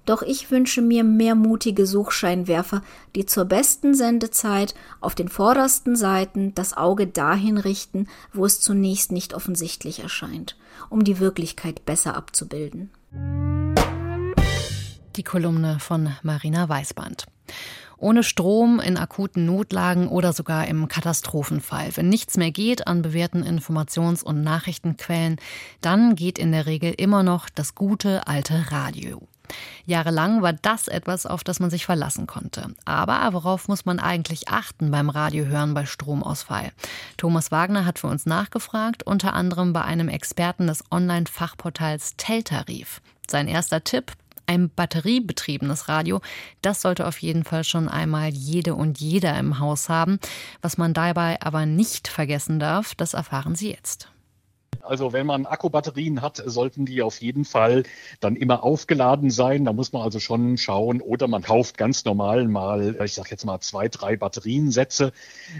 Doch 0.05 0.21
ich 0.21 0.51
wünsche 0.51 0.81
mir 0.81 1.03
mehr 1.03 1.35
mutige 1.35 1.85
Suchscheinwerfer, 1.85 2.81
die 3.15 3.25
zur 3.25 3.45
besten 3.45 3.93
Sendezeit 3.93 4.75
auf 4.99 5.15
den 5.15 5.29
vordersten 5.29 5.95
Seiten 5.95 6.53
das 6.55 6.75
Auge 6.75 7.07
dahin 7.07 7.57
richten, 7.57 8.07
wo 8.33 8.45
es 8.45 8.59
zunächst 8.59 9.11
nicht 9.11 9.33
offensichtlich 9.33 9.99
erscheint, 9.99 10.57
um 10.89 11.03
die 11.03 11.19
Wirklichkeit 11.19 11.85
besser 11.85 12.15
abzubilden. 12.15 12.89
Die 15.15 15.23
Kolumne 15.23 15.77
von 15.79 16.09
Marina 16.23 16.67
Weißband. 16.67 17.25
Ohne 17.97 18.23
Strom 18.23 18.79
in 18.79 18.97
akuten 18.97 19.45
Notlagen 19.45 20.07
oder 20.07 20.33
sogar 20.33 20.67
im 20.67 20.87
Katastrophenfall. 20.87 21.95
Wenn 21.95 22.09
nichts 22.09 22.35
mehr 22.35 22.49
geht 22.49 22.87
an 22.87 23.03
bewährten 23.03 23.43
Informations- 23.43 24.23
und 24.23 24.41
Nachrichtenquellen, 24.41 25.37
dann 25.81 26.15
geht 26.15 26.39
in 26.39 26.51
der 26.51 26.65
Regel 26.65 26.95
immer 26.97 27.21
noch 27.21 27.47
das 27.49 27.75
gute 27.75 28.27
alte 28.27 28.71
Radio. 28.71 29.27
Jahrelang 29.85 30.41
war 30.41 30.53
das 30.53 30.87
etwas, 30.87 31.27
auf 31.27 31.43
das 31.43 31.59
man 31.59 31.69
sich 31.69 31.85
verlassen 31.85 32.25
konnte. 32.25 32.73
Aber 32.85 33.33
worauf 33.33 33.67
muss 33.67 33.85
man 33.85 33.99
eigentlich 33.99 34.47
achten 34.47 34.89
beim 34.89 35.09
Radiohören 35.09 35.75
bei 35.75 35.85
Stromausfall? 35.85 36.71
Thomas 37.17 37.51
Wagner 37.51 37.85
hat 37.85 37.99
für 37.99 38.07
uns 38.07 38.25
nachgefragt, 38.25 39.03
unter 39.03 39.33
anderem 39.33 39.73
bei 39.73 39.83
einem 39.83 40.09
Experten 40.09 40.65
des 40.65 40.83
Online-Fachportals 40.89 42.15
Teltarif. 42.17 43.01
Sein 43.29 43.47
erster 43.47 43.83
Tipp, 43.83 44.11
ein 44.45 44.69
batteriebetriebenes 44.69 45.87
Radio, 45.87 46.21
das 46.61 46.81
sollte 46.81 47.07
auf 47.07 47.17
jeden 47.19 47.43
Fall 47.43 47.63
schon 47.63 47.89
einmal 47.89 48.29
jede 48.29 48.75
und 48.75 48.99
jeder 48.99 49.37
im 49.37 49.59
Haus 49.59 49.89
haben. 49.89 50.19
Was 50.61 50.77
man 50.77 50.93
dabei 50.93 51.41
aber 51.41 51.65
nicht 51.65 52.07
vergessen 52.07 52.59
darf, 52.59 52.95
das 52.95 53.13
erfahren 53.13 53.55
Sie 53.55 53.71
jetzt. 53.71 54.09
Also 54.83 55.13
wenn 55.13 55.25
man 55.25 55.45
Akkubatterien 55.45 56.21
hat, 56.21 56.41
sollten 56.45 56.85
die 56.85 57.01
auf 57.01 57.21
jeden 57.21 57.45
Fall 57.45 57.83
dann 58.19 58.35
immer 58.35 58.63
aufgeladen 58.63 59.29
sein. 59.29 59.65
Da 59.65 59.73
muss 59.73 59.93
man 59.93 60.01
also 60.01 60.19
schon 60.19 60.57
schauen. 60.57 61.01
Oder 61.01 61.27
man 61.27 61.41
kauft 61.41 61.77
ganz 61.77 62.03
normal 62.05 62.47
mal, 62.47 62.97
ich 63.03 63.13
sage 63.13 63.29
jetzt 63.31 63.45
mal 63.45 63.59
zwei, 63.61 63.87
drei 63.87 64.17
Batteriensätze, 64.17 65.13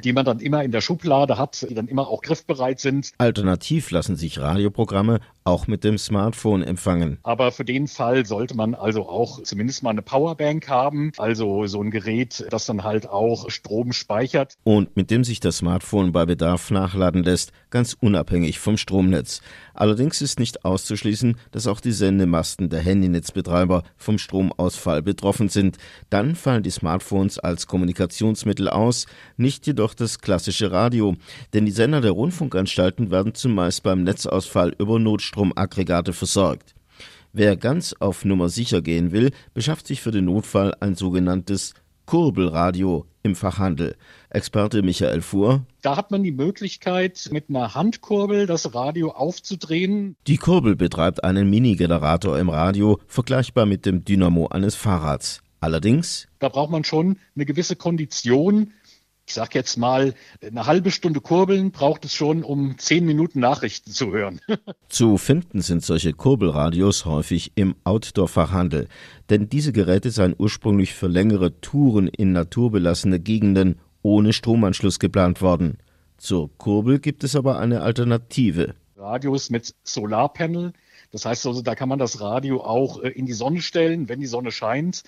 die 0.03 0.13
man 0.13 0.25
dann 0.25 0.39
immer 0.39 0.63
in 0.63 0.71
der 0.71 0.81
Schublade 0.81 1.37
hat, 1.37 1.65
die 1.69 1.73
dann 1.73 1.87
immer 1.87 2.07
auch 2.07 2.21
griffbereit 2.21 2.79
sind. 2.79 3.11
Alternativ 3.17 3.91
lassen 3.91 4.15
sich 4.17 4.39
Radioprogramme 4.39 5.19
auch 5.43 5.67
mit 5.67 5.83
dem 5.83 5.97
Smartphone 5.97 6.63
empfangen. 6.63 7.19
Aber 7.23 7.51
für 7.51 7.65
den 7.65 7.87
Fall 7.87 8.25
sollte 8.25 8.55
man 8.55 8.75
also 8.75 9.07
auch 9.07 9.41
zumindest 9.43 9.83
mal 9.83 9.91
eine 9.91 10.01
Powerbank 10.01 10.69
haben, 10.69 11.11
also 11.17 11.67
so 11.67 11.81
ein 11.81 11.91
Gerät, 11.91 12.45
das 12.49 12.65
dann 12.65 12.83
halt 12.83 13.09
auch 13.09 13.49
Strom 13.49 13.93
speichert. 13.93 14.55
Und 14.63 14.95
mit 14.95 15.11
dem 15.11 15.23
sich 15.23 15.39
das 15.39 15.57
Smartphone 15.57 16.11
bei 16.11 16.25
Bedarf 16.25 16.71
nachladen 16.71 17.23
lässt, 17.23 17.51
ganz 17.69 17.95
unabhängig 17.99 18.59
vom 18.59 18.77
Stromnetz. 18.77 19.41
Allerdings 19.73 20.21
ist 20.21 20.39
nicht 20.39 20.65
auszuschließen, 20.65 21.35
dass 21.51 21.67
auch 21.67 21.79
die 21.79 21.91
Sendemasten 21.91 22.69
der 22.69 22.81
Handynetzbetreiber 22.81 23.83
vom 23.97 24.17
Stromausfall 24.17 25.01
betroffen 25.01 25.49
sind. 25.49 25.77
Dann 26.09 26.35
fallen 26.35 26.63
die 26.63 26.69
Smartphones 26.69 27.39
als 27.39 27.67
Kommunikationsmittel 27.67 28.69
aus, 28.69 29.05
nicht 29.37 29.65
jedoch 29.67 29.93
das 29.93 30.19
klassische 30.19 30.71
Radio. 30.71 31.15
Denn 31.53 31.65
die 31.65 31.71
Sender 31.71 32.01
der 32.01 32.11
Rundfunkanstalten 32.11 33.11
werden 33.11 33.33
zumeist 33.33 33.83
beim 33.83 34.03
Netzausfall 34.03 34.73
über 34.77 34.99
Notstromaggregate 34.99 36.13
versorgt. 36.13 36.75
Wer 37.35 37.57
ganz 37.57 37.95
auf 37.99 38.25
Nummer 38.25 38.47
sicher 38.47 38.83
gehen 38.83 39.11
will, 39.11 39.31
beschafft 39.55 39.87
sich 39.87 40.01
für 40.01 40.11
den 40.11 40.25
Notfall 40.25 40.75
ein 40.79 40.93
sogenanntes 40.93 41.73
Kurbelradio 42.05 43.05
im 43.23 43.35
Fachhandel. 43.35 43.95
Experte 44.29 44.81
Michael 44.83 45.21
Fuhr. 45.21 45.65
Da 45.81 45.95
hat 45.95 46.11
man 46.11 46.23
die 46.23 46.31
Möglichkeit, 46.31 47.29
mit 47.31 47.49
einer 47.49 47.73
Handkurbel 47.73 48.45
das 48.45 48.75
Radio 48.75 49.11
aufzudrehen. 49.11 50.15
Die 50.27 50.37
Kurbel 50.37 50.75
betreibt 50.75 51.23
einen 51.23 51.49
Mini-Generator 51.49 52.37
im 52.37 52.49
Radio, 52.49 52.99
vergleichbar 53.07 53.65
mit 53.65 53.85
dem 53.85 54.03
Dynamo 54.03 54.47
eines 54.47 54.75
Fahrrads. 54.75 55.41
Allerdings. 55.61 56.27
Da 56.39 56.49
braucht 56.49 56.71
man 56.71 56.83
schon 56.83 57.17
eine 57.35 57.45
gewisse 57.45 57.77
Kondition, 57.77 58.73
ich 59.33 59.35
sage 59.35 59.57
jetzt 59.57 59.77
mal, 59.77 60.13
eine 60.45 60.67
halbe 60.67 60.91
Stunde 60.91 61.19
Kurbeln 61.19 61.71
braucht 61.71 62.05
es 62.05 62.13
schon, 62.13 62.43
um 62.43 62.77
zehn 62.77 63.03
Minuten 63.03 63.39
Nachrichten 63.39 63.89
zu 63.89 64.11
hören. 64.11 64.39
zu 64.89 65.17
finden 65.17 65.61
sind 65.61 65.83
solche 65.83 66.13
Kurbelradios 66.13 67.05
häufig 67.05 67.51
im 67.55 67.73
Outdoor-Fachhandel, 67.83 68.87
denn 69.31 69.49
diese 69.49 69.73
Geräte 69.73 70.11
seien 70.11 70.35
ursprünglich 70.37 70.93
für 70.93 71.07
längere 71.07 71.59
Touren 71.61 72.07
in 72.09 72.31
naturbelassene 72.31 73.19
Gegenden 73.19 73.79
ohne 74.03 74.33
Stromanschluss 74.33 74.99
geplant 74.99 75.41
worden. 75.41 75.79
Zur 76.17 76.55
Kurbel 76.59 76.99
gibt 76.99 77.23
es 77.23 77.35
aber 77.35 77.57
eine 77.57 77.81
Alternative. 77.81 78.75
Radios 78.97 79.49
mit 79.49 79.73
Solarpanel, 79.83 80.73
das 81.09 81.25
heißt 81.25 81.47
also, 81.47 81.63
da 81.63 81.73
kann 81.73 81.89
man 81.89 81.97
das 81.97 82.21
Radio 82.21 82.63
auch 82.63 83.01
äh, 83.01 83.09
in 83.09 83.25
die 83.25 83.33
Sonne 83.33 83.63
stellen, 83.63 84.09
wenn 84.09 84.19
die 84.19 84.27
Sonne 84.27 84.51
scheint. 84.51 85.01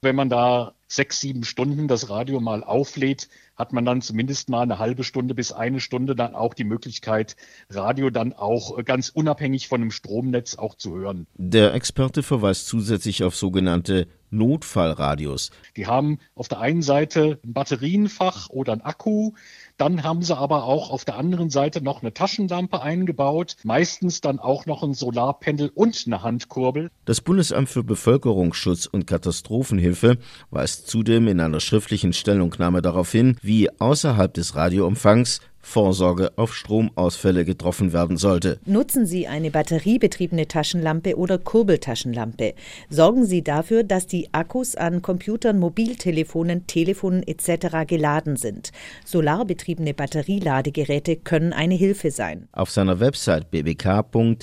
Wenn 0.00 0.16
man 0.16 0.28
da 0.28 0.74
sechs, 0.88 1.20
sieben 1.20 1.44
Stunden 1.44 1.86
das 1.86 2.08
Radio 2.08 2.40
mal 2.40 2.64
auflädt, 2.64 3.28
hat 3.56 3.72
man 3.72 3.84
dann 3.84 4.00
zumindest 4.02 4.48
mal 4.48 4.62
eine 4.62 4.78
halbe 4.78 5.04
Stunde 5.04 5.34
bis 5.34 5.52
eine 5.52 5.80
Stunde 5.80 6.16
dann 6.16 6.34
auch 6.34 6.54
die 6.54 6.64
Möglichkeit, 6.64 7.36
Radio 7.68 8.10
dann 8.10 8.32
auch 8.32 8.78
äh, 8.78 8.82
ganz 8.82 9.10
unabhängig 9.10 9.68
von 9.68 9.80
dem 9.80 9.90
Stromnetz 9.90 10.56
auch 10.56 10.74
zu 10.74 10.96
hören. 10.96 11.26
Der 11.34 11.74
Experte 11.74 12.22
verweist 12.22 12.66
zusätzlich 12.66 13.22
auf 13.22 13.36
sogenannte 13.36 14.08
Notfallradios. 14.30 15.50
Die 15.76 15.86
haben 15.86 16.18
auf 16.34 16.48
der 16.48 16.60
einen 16.60 16.82
Seite 16.82 17.38
ein 17.44 17.52
Batterienfach 17.52 18.50
oder 18.50 18.72
ein 18.72 18.82
Akku, 18.82 19.32
dann 19.78 20.02
haben 20.02 20.22
sie 20.22 20.36
aber 20.36 20.64
auch 20.64 20.90
auf 20.90 21.04
der 21.04 21.16
anderen 21.16 21.50
Seite 21.50 21.80
noch 21.80 22.02
eine 22.02 22.12
Taschenlampe 22.12 22.82
eingebaut, 22.82 23.56
meistens 23.62 24.20
dann 24.20 24.38
auch 24.38 24.66
noch 24.66 24.82
ein 24.82 24.92
Solarpendel 24.92 25.70
und 25.74 26.04
eine 26.06 26.22
Handkurbel. 26.22 26.90
Das 27.04 27.20
Bundesamt 27.20 27.68
für 27.68 27.84
Bevölkerungsschutz 27.84 28.86
und 28.86 29.06
Katastrophenhilfe 29.06 30.18
weist 30.50 30.88
zudem 30.88 31.28
in 31.28 31.40
einer 31.40 31.60
schriftlichen 31.60 32.12
Stellungnahme 32.12 32.82
darauf 32.82 33.10
hin, 33.12 33.38
wie 33.40 33.70
außerhalb 33.80 34.34
des 34.34 34.56
Radioempfangs 34.56 35.40
Vorsorge 35.60 36.32
auf 36.36 36.54
Stromausfälle 36.54 37.44
getroffen 37.44 37.92
werden 37.92 38.16
sollte. 38.16 38.58
Nutzen 38.64 39.06
Sie 39.06 39.26
eine 39.26 39.50
batteriebetriebene 39.50 40.48
Taschenlampe 40.48 41.16
oder 41.16 41.38
Kurbeltaschenlampe. 41.38 42.54
Sorgen 42.88 43.24
Sie 43.26 43.42
dafür, 43.42 43.84
dass 43.84 44.06
die 44.06 44.32
Akkus 44.32 44.76
an 44.76 45.02
Computern, 45.02 45.58
Mobiltelefonen, 45.58 46.66
Telefonen 46.66 47.22
etc. 47.26 47.86
geladen 47.86 48.36
sind. 48.36 48.70
Solarbetriebene 49.04 49.94
Batterieladegeräte 49.94 51.16
können 51.16 51.52
eine 51.52 51.74
Hilfe 51.74 52.10
sein. 52.10 52.48
Auf 52.52 52.70
seiner 52.70 53.00
Website 53.00 53.50
bbk.bund.de 53.50 54.36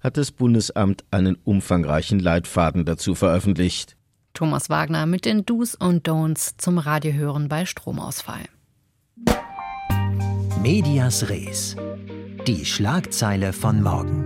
hat 0.00 0.16
das 0.16 0.32
Bundesamt 0.32 1.04
einen 1.10 1.36
umfangreichen 1.44 2.18
Leitfaden 2.18 2.84
dazu 2.84 3.14
veröffentlicht. 3.14 3.96
Thomas 4.34 4.68
Wagner 4.70 5.06
mit 5.06 5.24
den 5.24 5.44
Do's 5.46 5.74
und 5.74 6.06
Don'ts 6.08 6.58
zum 6.58 6.78
Radiohören 6.78 7.48
bei 7.48 7.66
Stromausfall. 7.66 8.44
Medias 10.62 11.28
Res. 11.28 11.76
Die 12.46 12.64
Schlagzeile 12.64 13.52
von 13.52 13.80
morgen. 13.80 14.24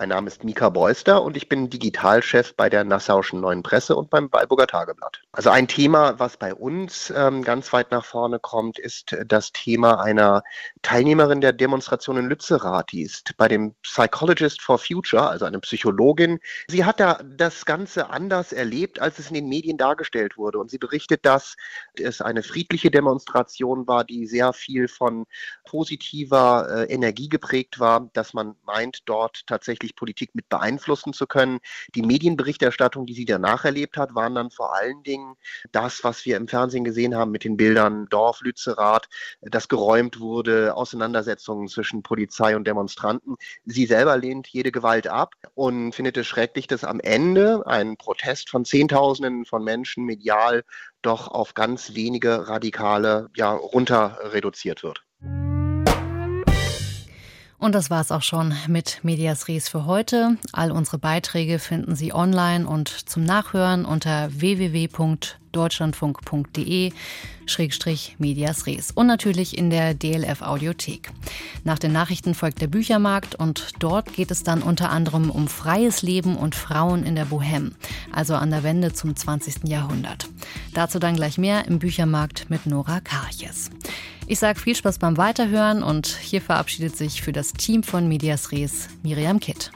Mein 0.00 0.08
Name 0.08 0.28
ist 0.28 0.44
Mika 0.44 0.70
Beuster 0.70 1.22
und 1.22 1.36
ich 1.36 1.50
bin 1.50 1.68
Digitalchef 1.68 2.54
bei 2.56 2.70
der 2.70 2.84
Nassauischen 2.84 3.38
Neuen 3.38 3.62
Presse 3.62 3.94
und 3.94 4.08
beim 4.08 4.30
Balburger 4.30 4.66
Tageblatt. 4.66 5.20
Also 5.32 5.50
ein 5.50 5.68
Thema, 5.68 6.18
was 6.18 6.38
bei 6.38 6.54
uns 6.54 7.12
ähm, 7.14 7.44
ganz 7.44 7.70
weit 7.74 7.90
nach 7.90 8.06
vorne 8.06 8.38
kommt, 8.38 8.78
ist 8.78 9.14
das 9.26 9.52
Thema 9.52 10.00
einer 10.00 10.42
Teilnehmerin 10.80 11.42
der 11.42 11.52
Demonstration 11.52 12.16
in 12.16 12.30
Lützerath. 12.30 12.92
Die 12.92 13.02
ist 13.02 13.36
bei 13.36 13.46
dem 13.46 13.74
Psychologist 13.82 14.62
for 14.62 14.78
Future, 14.78 15.28
also 15.28 15.44
eine 15.44 15.60
Psychologin. 15.60 16.40
Sie 16.68 16.86
hat 16.86 16.98
da 16.98 17.20
das 17.22 17.66
Ganze 17.66 18.08
anders 18.08 18.54
erlebt, 18.54 19.00
als 19.00 19.18
es 19.18 19.28
in 19.28 19.34
den 19.34 19.50
Medien 19.50 19.76
dargestellt 19.76 20.38
wurde. 20.38 20.60
Und 20.60 20.70
sie 20.70 20.78
berichtet, 20.78 21.26
dass 21.26 21.56
es 21.92 22.22
eine 22.22 22.42
friedliche 22.42 22.90
Demonstration 22.90 23.86
war, 23.86 24.04
die 24.04 24.26
sehr 24.26 24.54
viel 24.54 24.88
von 24.88 25.26
positiver 25.66 26.68
äh, 26.70 26.84
Energie 26.90 27.28
geprägt 27.28 27.78
war, 27.78 28.08
dass 28.14 28.32
man 28.32 28.56
meint, 28.64 29.02
dort 29.04 29.46
tatsächlich 29.46 29.89
tatsächlich 29.90 29.96
Politik 29.96 30.34
mit 30.34 30.48
beeinflussen 30.48 31.12
zu 31.12 31.26
können. 31.26 31.60
Die 31.94 32.02
Medienberichterstattung, 32.02 33.06
die 33.06 33.14
sie 33.14 33.24
danach 33.24 33.64
erlebt 33.64 33.96
hat, 33.96 34.14
waren 34.14 34.34
dann 34.34 34.50
vor 34.50 34.74
allen 34.74 35.02
Dingen 35.02 35.36
das, 35.72 36.04
was 36.04 36.24
wir 36.24 36.36
im 36.36 36.48
Fernsehen 36.48 36.84
gesehen 36.84 37.14
haben 37.14 37.30
mit 37.30 37.44
den 37.44 37.56
Bildern 37.56 38.06
Dorf, 38.10 38.40
Lützerath, 38.42 39.08
das 39.42 39.68
geräumt 39.68 40.20
wurde, 40.20 40.74
Auseinandersetzungen 40.76 41.68
zwischen 41.68 42.02
Polizei 42.02 42.56
und 42.56 42.66
Demonstranten. 42.66 43.36
Sie 43.64 43.86
selber 43.86 44.16
lehnt 44.16 44.48
jede 44.48 44.72
Gewalt 44.72 45.06
ab 45.06 45.34
und 45.54 45.92
findet 45.94 46.16
es 46.16 46.26
schrecklich, 46.26 46.66
dass 46.66 46.84
am 46.84 47.00
Ende 47.00 47.66
ein 47.66 47.96
Protest 47.96 48.50
von 48.50 48.64
Zehntausenden 48.64 49.44
von 49.44 49.64
Menschen 49.64 50.04
medial 50.04 50.64
doch 51.02 51.28
auf 51.28 51.54
ganz 51.54 51.94
wenige 51.94 52.48
Radikale 52.48 53.28
ja, 53.34 53.52
runter 53.52 54.18
reduziert 54.32 54.82
wird. 54.82 55.02
Und 57.60 57.74
das 57.74 57.90
war's 57.90 58.10
auch 58.10 58.22
schon 58.22 58.54
mit 58.68 59.00
Medias 59.02 59.46
Res 59.46 59.68
für 59.68 59.84
heute. 59.84 60.38
All 60.52 60.72
unsere 60.72 60.96
Beiträge 60.98 61.58
finden 61.58 61.94
Sie 61.94 62.14
online 62.14 62.66
und 62.66 62.88
zum 62.88 63.22
Nachhören 63.22 63.84
unter 63.84 64.30
www.deutschlandfunk.de 64.32 65.39
Schrägstrich 67.46 68.16
Medias 68.18 68.66
Res 68.66 68.90
und 68.92 69.06
natürlich 69.06 69.58
in 69.58 69.70
der 69.70 69.94
DLF 69.94 70.42
Audiothek. 70.42 71.10
Nach 71.64 71.78
den 71.78 71.92
Nachrichten 71.92 72.34
folgt 72.34 72.60
der 72.60 72.68
Büchermarkt 72.68 73.34
und 73.34 73.72
dort 73.80 74.12
geht 74.12 74.30
es 74.30 74.42
dann 74.42 74.62
unter 74.62 74.90
anderem 74.90 75.30
um 75.30 75.48
freies 75.48 76.02
Leben 76.02 76.36
und 76.36 76.54
Frauen 76.54 77.04
in 77.04 77.16
der 77.16 77.26
Bohème, 77.26 77.72
also 78.12 78.34
an 78.34 78.50
der 78.50 78.62
Wende 78.62 78.92
zum 78.92 79.16
20. 79.16 79.68
Jahrhundert. 79.68 80.28
Dazu 80.74 80.98
dann 80.98 81.16
gleich 81.16 81.38
mehr 81.38 81.66
im 81.66 81.78
Büchermarkt 81.78 82.48
mit 82.50 82.66
Nora 82.66 83.00
Karches. 83.00 83.70
Ich 84.26 84.38
sage 84.38 84.60
viel 84.60 84.76
Spaß 84.76 84.98
beim 84.98 85.16
Weiterhören 85.16 85.82
und 85.82 86.06
hier 86.06 86.40
verabschiedet 86.40 86.96
sich 86.96 87.20
für 87.20 87.32
das 87.32 87.52
Team 87.52 87.82
von 87.82 88.06
Medias 88.06 88.52
Res 88.52 88.88
Miriam 89.02 89.40
Kitt. 89.40 89.72